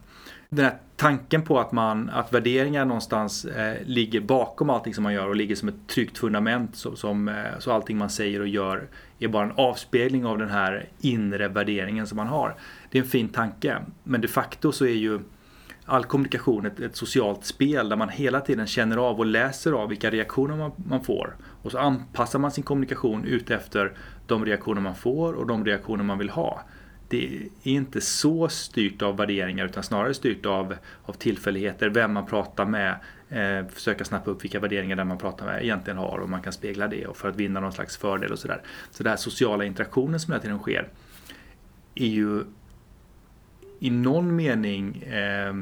den 0.49 0.65
här 0.65 0.77
tanken 0.95 1.41
på 1.41 1.59
att, 1.59 1.71
man, 1.71 2.09
att 2.09 2.33
värderingar 2.33 2.85
någonstans 2.85 3.45
eh, 3.45 3.77
ligger 3.85 4.21
bakom 4.21 4.69
allting 4.69 4.93
som 4.93 5.03
man 5.03 5.13
gör 5.13 5.27
och 5.27 5.35
ligger 5.35 5.55
som 5.55 5.69
ett 5.69 5.87
tryggt 5.87 6.17
fundament 6.17 6.75
så, 6.75 6.95
som, 6.95 7.27
eh, 7.27 7.59
så 7.59 7.71
allting 7.71 7.97
man 7.97 8.09
säger 8.09 8.39
och 8.39 8.47
gör 8.47 8.87
är 9.19 9.27
bara 9.27 9.45
en 9.45 9.51
avspegling 9.51 10.25
av 10.25 10.37
den 10.37 10.49
här 10.49 10.89
inre 11.01 11.47
värderingen 11.47 12.07
som 12.07 12.15
man 12.15 12.27
har. 12.27 12.55
Det 12.91 12.97
är 12.97 13.01
en 13.01 13.09
fin 13.09 13.29
tanke 13.29 13.77
men 14.03 14.21
de 14.21 14.27
facto 14.27 14.71
så 14.71 14.85
är 14.85 14.95
ju 14.95 15.19
all 15.85 16.03
kommunikation 16.03 16.65
ett, 16.65 16.79
ett 16.79 16.95
socialt 16.95 17.45
spel 17.45 17.89
där 17.89 17.95
man 17.95 18.09
hela 18.09 18.41
tiden 18.41 18.67
känner 18.67 18.97
av 18.97 19.19
och 19.19 19.25
läser 19.25 19.71
av 19.71 19.89
vilka 19.89 20.09
reaktioner 20.09 20.55
man, 20.55 20.71
man 20.87 21.03
får. 21.03 21.35
Och 21.61 21.71
så 21.71 21.77
anpassar 21.77 22.39
man 22.39 22.51
sin 22.51 22.63
kommunikation 22.63 23.25
utefter 23.25 23.93
de 24.27 24.45
reaktioner 24.45 24.81
man 24.81 24.95
får 24.95 25.33
och 25.33 25.47
de 25.47 25.65
reaktioner 25.65 26.03
man 26.03 26.17
vill 26.17 26.29
ha 26.29 26.63
det 27.09 27.35
är 27.35 27.47
inte 27.63 28.01
så 28.01 28.49
styrt 28.49 29.01
av 29.01 29.17
värderingar 29.17 29.65
utan 29.65 29.83
snarare 29.83 30.13
styrt 30.13 30.45
av, 30.45 30.75
av 31.05 31.13
tillfälligheter, 31.13 31.89
vem 31.89 32.13
man 32.13 32.25
pratar 32.25 32.65
med, 32.65 32.95
eh, 33.29 33.67
försöka 33.67 34.05
snappa 34.05 34.31
upp 34.31 34.43
vilka 34.43 34.59
värderingar 34.59 34.95
den 34.95 35.07
man 35.07 35.17
pratar 35.17 35.45
med 35.45 35.63
egentligen 35.63 35.97
har 35.97 36.17
och 36.17 36.29
man 36.29 36.41
kan 36.41 36.53
spegla 36.53 36.87
det 36.87 37.07
och 37.07 37.17
för 37.17 37.29
att 37.29 37.35
vinna 37.35 37.59
någon 37.59 37.71
slags 37.71 37.97
fördel 37.97 38.31
och 38.31 38.39
sådär. 38.39 38.61
Så 38.91 39.03
den 39.03 39.09
här 39.09 39.17
sociala 39.17 39.65
interaktionen 39.65 40.19
som 40.19 40.31
hela 40.31 40.41
tiden 40.41 40.59
sker 40.59 40.87
är 41.95 42.07
ju 42.07 42.43
i 43.79 43.89
någon 43.89 44.35
mening 44.35 45.03
eh, 45.03 45.53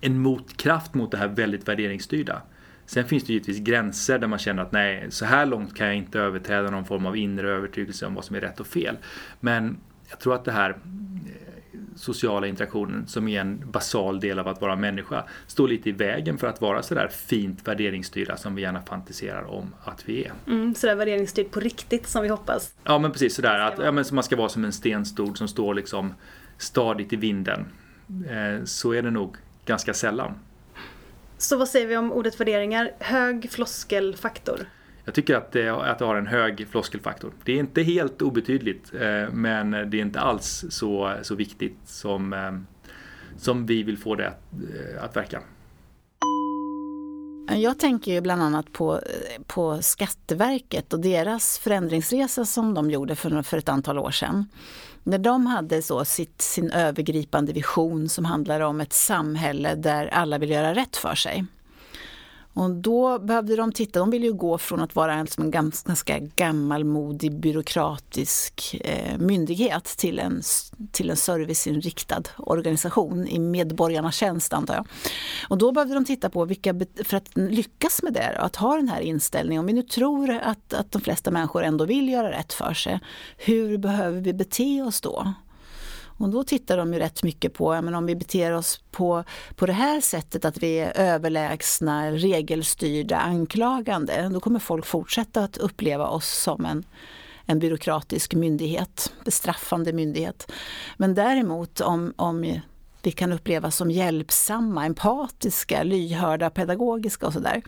en 0.00 0.18
motkraft 0.18 0.94
mot 0.94 1.10
det 1.10 1.16
här 1.16 1.28
väldigt 1.28 1.68
värderingsstyrda. 1.68 2.42
Sen 2.92 3.04
finns 3.04 3.24
det 3.24 3.32
givetvis 3.32 3.58
gränser 3.58 4.18
där 4.18 4.28
man 4.28 4.38
känner 4.38 4.62
att 4.62 4.72
nej, 4.72 5.06
så 5.10 5.24
här 5.24 5.46
långt 5.46 5.74
kan 5.74 5.86
jag 5.86 5.96
inte 5.96 6.18
överträda 6.18 6.70
någon 6.70 6.84
form 6.84 7.06
av 7.06 7.16
inre 7.16 7.50
övertygelse 7.50 8.06
om 8.06 8.14
vad 8.14 8.24
som 8.24 8.36
är 8.36 8.40
rätt 8.40 8.60
och 8.60 8.66
fel. 8.66 8.96
Men 9.40 9.76
jag 10.10 10.18
tror 10.18 10.34
att 10.34 10.44
det 10.44 10.52
här 10.52 10.70
eh, 10.70 10.76
sociala 11.96 12.46
interaktionen 12.46 13.06
som 13.06 13.28
är 13.28 13.40
en 13.40 13.70
basal 13.70 14.20
del 14.20 14.38
av 14.38 14.48
att 14.48 14.60
vara 14.60 14.76
människa 14.76 15.24
står 15.46 15.68
lite 15.68 15.88
i 15.88 15.92
vägen 15.92 16.38
för 16.38 16.46
att 16.46 16.60
vara 16.60 16.82
sådär 16.82 17.08
fint 17.08 17.68
värderingsstyrda 17.68 18.36
som 18.36 18.54
vi 18.54 18.62
gärna 18.62 18.82
fantiserar 18.82 19.44
om 19.44 19.74
att 19.84 20.08
vi 20.08 20.24
är. 20.24 20.32
Mm, 20.46 20.74
sådär 20.74 20.94
värderingsstyrd 20.94 21.50
på 21.50 21.60
riktigt 21.60 22.06
som 22.06 22.22
vi 22.22 22.28
hoppas. 22.28 22.74
Ja 22.84 22.98
men 22.98 23.12
precis 23.12 23.34
sådär 23.34 23.58
att 23.58 23.78
ja, 23.78 23.92
men 23.92 24.04
man 24.12 24.24
ska 24.24 24.36
vara 24.36 24.48
som 24.48 24.64
en 24.64 24.72
stenstod 24.72 25.38
som 25.38 25.48
står 25.48 25.74
liksom 25.74 26.14
stadigt 26.58 27.12
i 27.12 27.16
vinden. 27.16 27.66
Eh, 28.28 28.64
så 28.64 28.92
är 28.92 29.02
det 29.02 29.10
nog 29.10 29.36
ganska 29.66 29.94
sällan. 29.94 30.34
Så 31.42 31.56
vad 31.56 31.68
säger 31.68 31.86
vi 31.86 31.96
om 31.96 32.12
ordet 32.12 32.40
värderingar? 32.40 32.92
Hög 32.98 33.50
floskelfaktor? 33.50 34.68
Jag 35.04 35.14
tycker 35.14 35.34
att 35.34 35.52
det, 35.52 35.68
att 35.68 35.98
det 35.98 36.04
har 36.04 36.16
en 36.16 36.26
hög 36.26 36.66
floskelfaktor. 36.70 37.32
Det 37.44 37.52
är 37.52 37.56
inte 37.56 37.82
helt 37.82 38.22
obetydligt 38.22 38.94
eh, 38.94 39.32
men 39.32 39.70
det 39.70 39.78
är 39.78 39.94
inte 39.94 40.20
alls 40.20 40.64
så, 40.70 41.14
så 41.22 41.34
viktigt 41.34 41.78
som, 41.84 42.32
eh, 42.32 42.52
som 43.38 43.66
vi 43.66 43.82
vill 43.82 43.98
få 43.98 44.14
det 44.14 44.28
att, 44.28 44.52
eh, 44.52 45.04
att 45.04 45.16
verka. 45.16 45.40
Jag 47.50 47.78
tänker 47.78 48.12
ju 48.12 48.20
bland 48.20 48.42
annat 48.42 48.72
på, 48.72 49.00
på 49.46 49.82
Skatteverket 49.82 50.92
och 50.92 51.00
deras 51.00 51.58
förändringsresa 51.58 52.44
som 52.44 52.74
de 52.74 52.90
gjorde 52.90 53.16
för, 53.16 53.42
för 53.42 53.58
ett 53.58 53.68
antal 53.68 53.98
år 53.98 54.10
sedan. 54.10 54.46
När 55.04 55.18
de 55.18 55.46
hade 55.46 55.82
så 55.82 56.04
sitt, 56.04 56.42
sin 56.42 56.70
övergripande 56.70 57.52
vision 57.52 58.08
som 58.08 58.24
handlar 58.24 58.60
om 58.60 58.80
ett 58.80 58.92
samhälle 58.92 59.74
där 59.74 60.06
alla 60.06 60.38
vill 60.38 60.50
göra 60.50 60.74
rätt 60.74 60.96
för 60.96 61.14
sig. 61.14 61.44
Och 62.54 62.70
då 62.70 63.18
behövde 63.18 63.56
de 63.56 63.72
titta, 63.72 63.98
de 63.98 64.10
ville 64.10 64.26
ju 64.26 64.32
gå 64.32 64.58
från 64.58 64.80
att 64.80 64.94
vara 64.94 65.14
en, 65.14 65.26
som 65.26 65.44
en 65.44 65.50
ganska 65.50 66.18
gammalmodig 66.18 67.40
byråkratisk 67.40 68.76
eh, 68.80 69.18
myndighet 69.18 69.84
till 69.84 70.18
en, 70.18 70.42
till 70.92 71.10
en 71.10 71.16
serviceinriktad 71.16 72.22
organisation 72.36 73.28
i 73.28 73.38
medborgarnas 73.38 74.14
tjänst 74.16 74.52
antar 74.52 74.74
jag. 74.74 74.86
Och 75.48 75.58
då 75.58 75.72
behövde 75.72 75.94
de 75.94 76.04
titta 76.04 76.30
på 76.30 76.44
vilka, 76.44 76.74
för 77.04 77.16
att 77.16 77.30
lyckas 77.34 78.02
med 78.02 78.12
det, 78.12 78.38
att 78.38 78.56
ha 78.56 78.76
den 78.76 78.88
här 78.88 79.00
inställningen, 79.00 79.60
om 79.60 79.66
vi 79.66 79.72
nu 79.72 79.82
tror 79.82 80.30
att, 80.30 80.74
att 80.74 80.92
de 80.92 81.02
flesta 81.02 81.30
människor 81.30 81.62
ändå 81.62 81.84
vill 81.84 82.08
göra 82.08 82.30
rätt 82.30 82.52
för 82.52 82.74
sig, 82.74 83.00
hur 83.36 83.78
behöver 83.78 84.20
vi 84.20 84.32
bete 84.32 84.82
oss 84.82 85.00
då? 85.00 85.32
Och 86.16 86.28
då 86.28 86.44
tittar 86.44 86.76
de 86.76 86.92
ju 86.92 86.98
rätt 86.98 87.22
mycket 87.22 87.54
på, 87.54 87.74
ja 87.74 87.82
men 87.82 87.94
om 87.94 88.06
vi 88.06 88.16
beter 88.16 88.52
oss 88.52 88.80
på, 88.90 89.24
på 89.56 89.66
det 89.66 89.72
här 89.72 90.00
sättet 90.00 90.44
att 90.44 90.62
vi 90.62 90.78
är 90.78 90.92
överlägsna, 90.96 92.10
regelstyrda, 92.10 93.16
anklagande, 93.16 94.28
då 94.32 94.40
kommer 94.40 94.58
folk 94.58 94.86
fortsätta 94.86 95.44
att 95.44 95.56
uppleva 95.56 96.06
oss 96.06 96.28
som 96.28 96.64
en, 96.64 96.84
en 97.46 97.58
byråkratisk 97.58 98.34
myndighet, 98.34 99.12
bestraffande 99.24 99.92
myndighet. 99.92 100.52
Men 100.96 101.14
däremot 101.14 101.80
om, 101.80 102.14
om 102.16 102.60
vi 103.02 103.12
kan 103.12 103.32
upplevas 103.32 103.76
som 103.76 103.90
hjälpsamma, 103.90 104.86
empatiska, 104.86 105.82
lyhörda, 105.82 106.50
pedagogiska 106.50 107.26
och 107.26 107.32
sådär. 107.32 107.62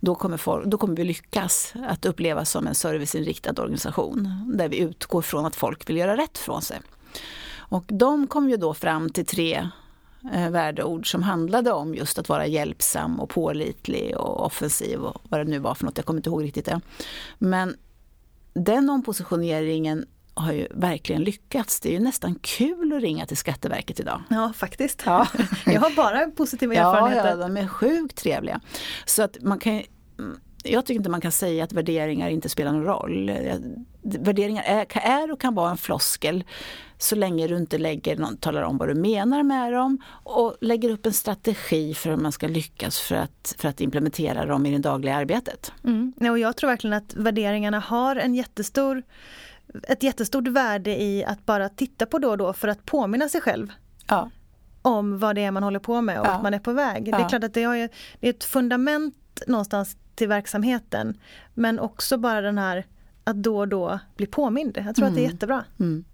Då 0.00 0.14
kommer, 0.14 0.66
då 0.66 0.78
kommer 0.78 0.96
vi 0.96 1.04
lyckas 1.04 1.74
att 1.88 2.06
upplevas 2.06 2.50
som 2.50 2.66
en 2.66 2.74
serviceinriktad 2.74 3.62
organisation 3.62 4.52
där 4.54 4.68
vi 4.68 4.78
utgår 4.78 5.22
från 5.22 5.46
att 5.46 5.56
folk 5.56 5.88
vill 5.88 5.96
göra 5.96 6.16
rätt 6.16 6.38
från 6.38 6.62
sig. 6.62 6.80
Och 7.72 7.84
de 7.86 8.26
kom 8.26 8.50
ju 8.50 8.56
då 8.56 8.74
fram 8.74 9.10
till 9.10 9.26
tre 9.26 9.68
eh, 10.32 10.50
värdeord 10.50 11.10
som 11.10 11.22
handlade 11.22 11.72
om 11.72 11.94
just 11.94 12.18
att 12.18 12.28
vara 12.28 12.46
hjälpsam 12.46 13.20
och 13.20 13.28
pålitlig 13.28 14.16
och 14.16 14.46
offensiv 14.46 15.00
och 15.00 15.22
vad 15.22 15.40
det 15.40 15.44
nu 15.44 15.58
var 15.58 15.74
för 15.74 15.84
något, 15.84 15.96
jag 15.96 16.06
kommer 16.06 16.18
inte 16.18 16.30
ihåg 16.30 16.44
riktigt 16.44 16.64
det. 16.64 16.80
Men 17.38 17.76
den 18.54 18.90
ompositioneringen 18.90 20.06
har 20.34 20.52
ju 20.52 20.68
verkligen 20.70 21.22
lyckats. 21.22 21.80
Det 21.80 21.88
är 21.88 21.92
ju 21.92 22.00
nästan 22.00 22.34
kul 22.34 22.92
att 22.92 23.02
ringa 23.02 23.26
till 23.26 23.36
Skatteverket 23.36 24.00
idag. 24.00 24.22
Ja, 24.30 24.52
faktiskt. 24.56 25.02
Ja. 25.06 25.26
jag 25.66 25.80
har 25.80 25.96
bara 25.96 26.30
positiva 26.30 26.74
erfarenheter. 26.74 27.28
Ja, 27.28 27.36
ja, 27.36 27.48
de 27.48 27.56
är 27.56 27.68
sjukt 27.68 28.16
trevliga. 28.16 28.60
Så 29.06 29.22
att 29.22 29.36
man 29.42 29.58
kan 29.58 29.82
jag 30.64 30.86
tycker 30.86 30.98
inte 30.98 31.10
man 31.10 31.20
kan 31.20 31.32
säga 31.32 31.64
att 31.64 31.72
värderingar 31.72 32.28
inte 32.28 32.48
spelar 32.48 32.72
någon 32.72 32.84
roll. 32.84 33.32
Värderingar 34.02 34.62
är, 34.66 34.86
är 34.98 35.32
och 35.32 35.40
kan 35.40 35.54
vara 35.54 35.70
en 35.70 35.76
floskel 35.76 36.44
så 36.98 37.16
länge 37.16 37.46
du 37.46 37.56
inte 37.56 37.78
lägger 37.78 38.16
någon, 38.16 38.36
talar 38.36 38.62
om 38.62 38.78
vad 38.78 38.88
du 38.88 38.94
menar 38.94 39.42
med 39.42 39.72
dem 39.72 39.98
och 40.24 40.56
lägger 40.60 40.90
upp 40.90 41.06
en 41.06 41.12
strategi 41.12 41.94
för 41.94 42.10
hur 42.10 42.16
man 42.16 42.32
ska 42.32 42.48
lyckas 42.48 43.00
för 43.00 43.14
att, 43.14 43.54
för 43.58 43.68
att 43.68 43.80
implementera 43.80 44.46
dem 44.46 44.66
i 44.66 44.70
det 44.70 44.78
dagliga 44.78 45.16
arbetet. 45.16 45.72
Mm. 45.84 46.12
Och 46.30 46.38
jag 46.38 46.56
tror 46.56 46.70
verkligen 46.70 46.94
att 46.94 47.14
värderingarna 47.14 47.78
har 47.80 48.16
en 48.16 48.34
jättestor, 48.34 49.02
ett 49.88 50.02
jättestort 50.02 50.48
värde 50.48 51.02
i 51.02 51.24
att 51.24 51.46
bara 51.46 51.68
titta 51.68 52.06
på 52.06 52.18
då 52.18 52.30
och 52.30 52.38
då 52.38 52.52
för 52.52 52.68
att 52.68 52.86
påminna 52.86 53.28
sig 53.28 53.40
själv. 53.40 53.72
Ja. 54.08 54.30
om 54.82 55.18
vad 55.18 55.34
det 55.34 55.44
är 55.44 55.50
man 55.50 55.62
håller 55.62 55.78
på 55.78 56.00
med 56.00 56.20
och 56.20 56.26
Ja. 56.26 56.30
att 56.30 56.42
man 56.42 56.54
är 56.54 56.58
på 56.58 56.72
väg. 56.72 57.04
Det 57.04 57.10
Ja. 57.10 57.24
är 57.24 57.28
klart 57.28 57.44
att 57.44 57.54
det, 57.54 57.62
har 57.62 57.74
ju, 57.74 57.88
det 58.20 58.26
är 58.26 58.30
ett 58.30 58.44
fundament 58.44 59.42
någonstans 59.46 59.96
till 60.14 60.28
verksamheten. 60.28 61.20
Men 61.54 61.78
också 61.78 62.16
bara 62.18 62.40
den 62.40 62.58
här 62.58 62.86
att 63.24 63.36
då 63.36 63.58
och 63.58 63.68
då 63.68 63.98
bli 64.16 64.26
påmind. 64.26 64.82
Jag 64.86 64.94
tror 64.96 65.06
att 65.06 65.14
det 65.14 65.20
är 65.20 65.24
Mm. 65.24 65.32
jättebra. 65.32 65.64
Mm. 65.80 66.04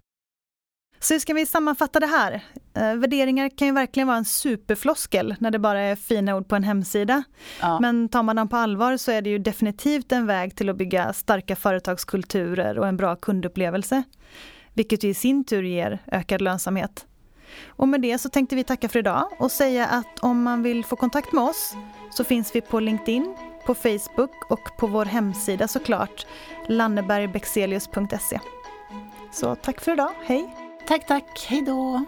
Så 1.00 1.14
hur 1.14 1.18
ska 1.18 1.34
vi 1.34 1.46
sammanfatta 1.46 2.00
det 2.00 2.06
här? 2.06 2.32
Eh, 2.74 2.94
värderingar 2.94 3.48
kan 3.48 3.68
ju 3.68 3.74
verkligen 3.74 4.06
vara 4.06 4.16
en 4.16 4.24
superfloskel 4.24 5.34
när 5.40 5.50
det 5.50 5.58
bara 5.58 5.80
är 5.80 5.96
fina 5.96 6.36
ord 6.36 6.48
på 6.48 6.56
en 6.56 6.64
hemsida. 6.64 7.22
Ja. 7.60 7.80
Men 7.80 8.08
tar 8.08 8.22
man 8.22 8.36
dem 8.36 8.48
på 8.48 8.56
allvar 8.56 8.96
så 8.96 9.10
är 9.12 9.22
det 9.22 9.30
ju 9.30 9.38
definitivt 9.38 10.12
en 10.12 10.26
väg 10.26 10.56
till 10.56 10.68
att 10.68 10.76
bygga 10.76 11.12
starka 11.12 11.56
företagskulturer 11.56 12.78
och 12.78 12.88
en 12.88 12.96
bra 12.96 13.16
kundupplevelse. 13.16 14.02
Vilket 14.74 15.04
i 15.04 15.14
sin 15.14 15.44
tur 15.44 15.62
ger 15.62 15.98
ökad 16.06 16.40
lönsamhet. 16.40 17.06
Och 17.66 17.88
med 17.88 18.00
det 18.00 18.18
så 18.18 18.28
tänkte 18.28 18.56
vi 18.56 18.64
tacka 18.64 18.88
för 18.88 18.98
idag 18.98 19.28
och 19.38 19.50
säga 19.50 19.86
att 19.86 20.18
om 20.20 20.42
man 20.42 20.62
vill 20.62 20.84
få 20.84 20.96
kontakt 20.96 21.32
med 21.32 21.44
oss 21.44 21.74
så 22.10 22.24
finns 22.24 22.54
vi 22.54 22.60
på 22.60 22.80
LinkedIn, 22.80 23.36
på 23.68 23.74
Facebook 23.74 24.50
och 24.50 24.76
på 24.76 24.86
vår 24.86 25.04
hemsida 25.04 25.68
såklart, 25.68 26.26
lannebergbexelius.se. 26.66 28.40
Så 29.32 29.54
tack 29.54 29.80
för 29.80 29.92
idag, 29.92 30.12
hej! 30.24 30.54
Tack, 30.86 31.06
tack. 31.06 31.46
Hej 31.48 31.62
då. 31.62 32.04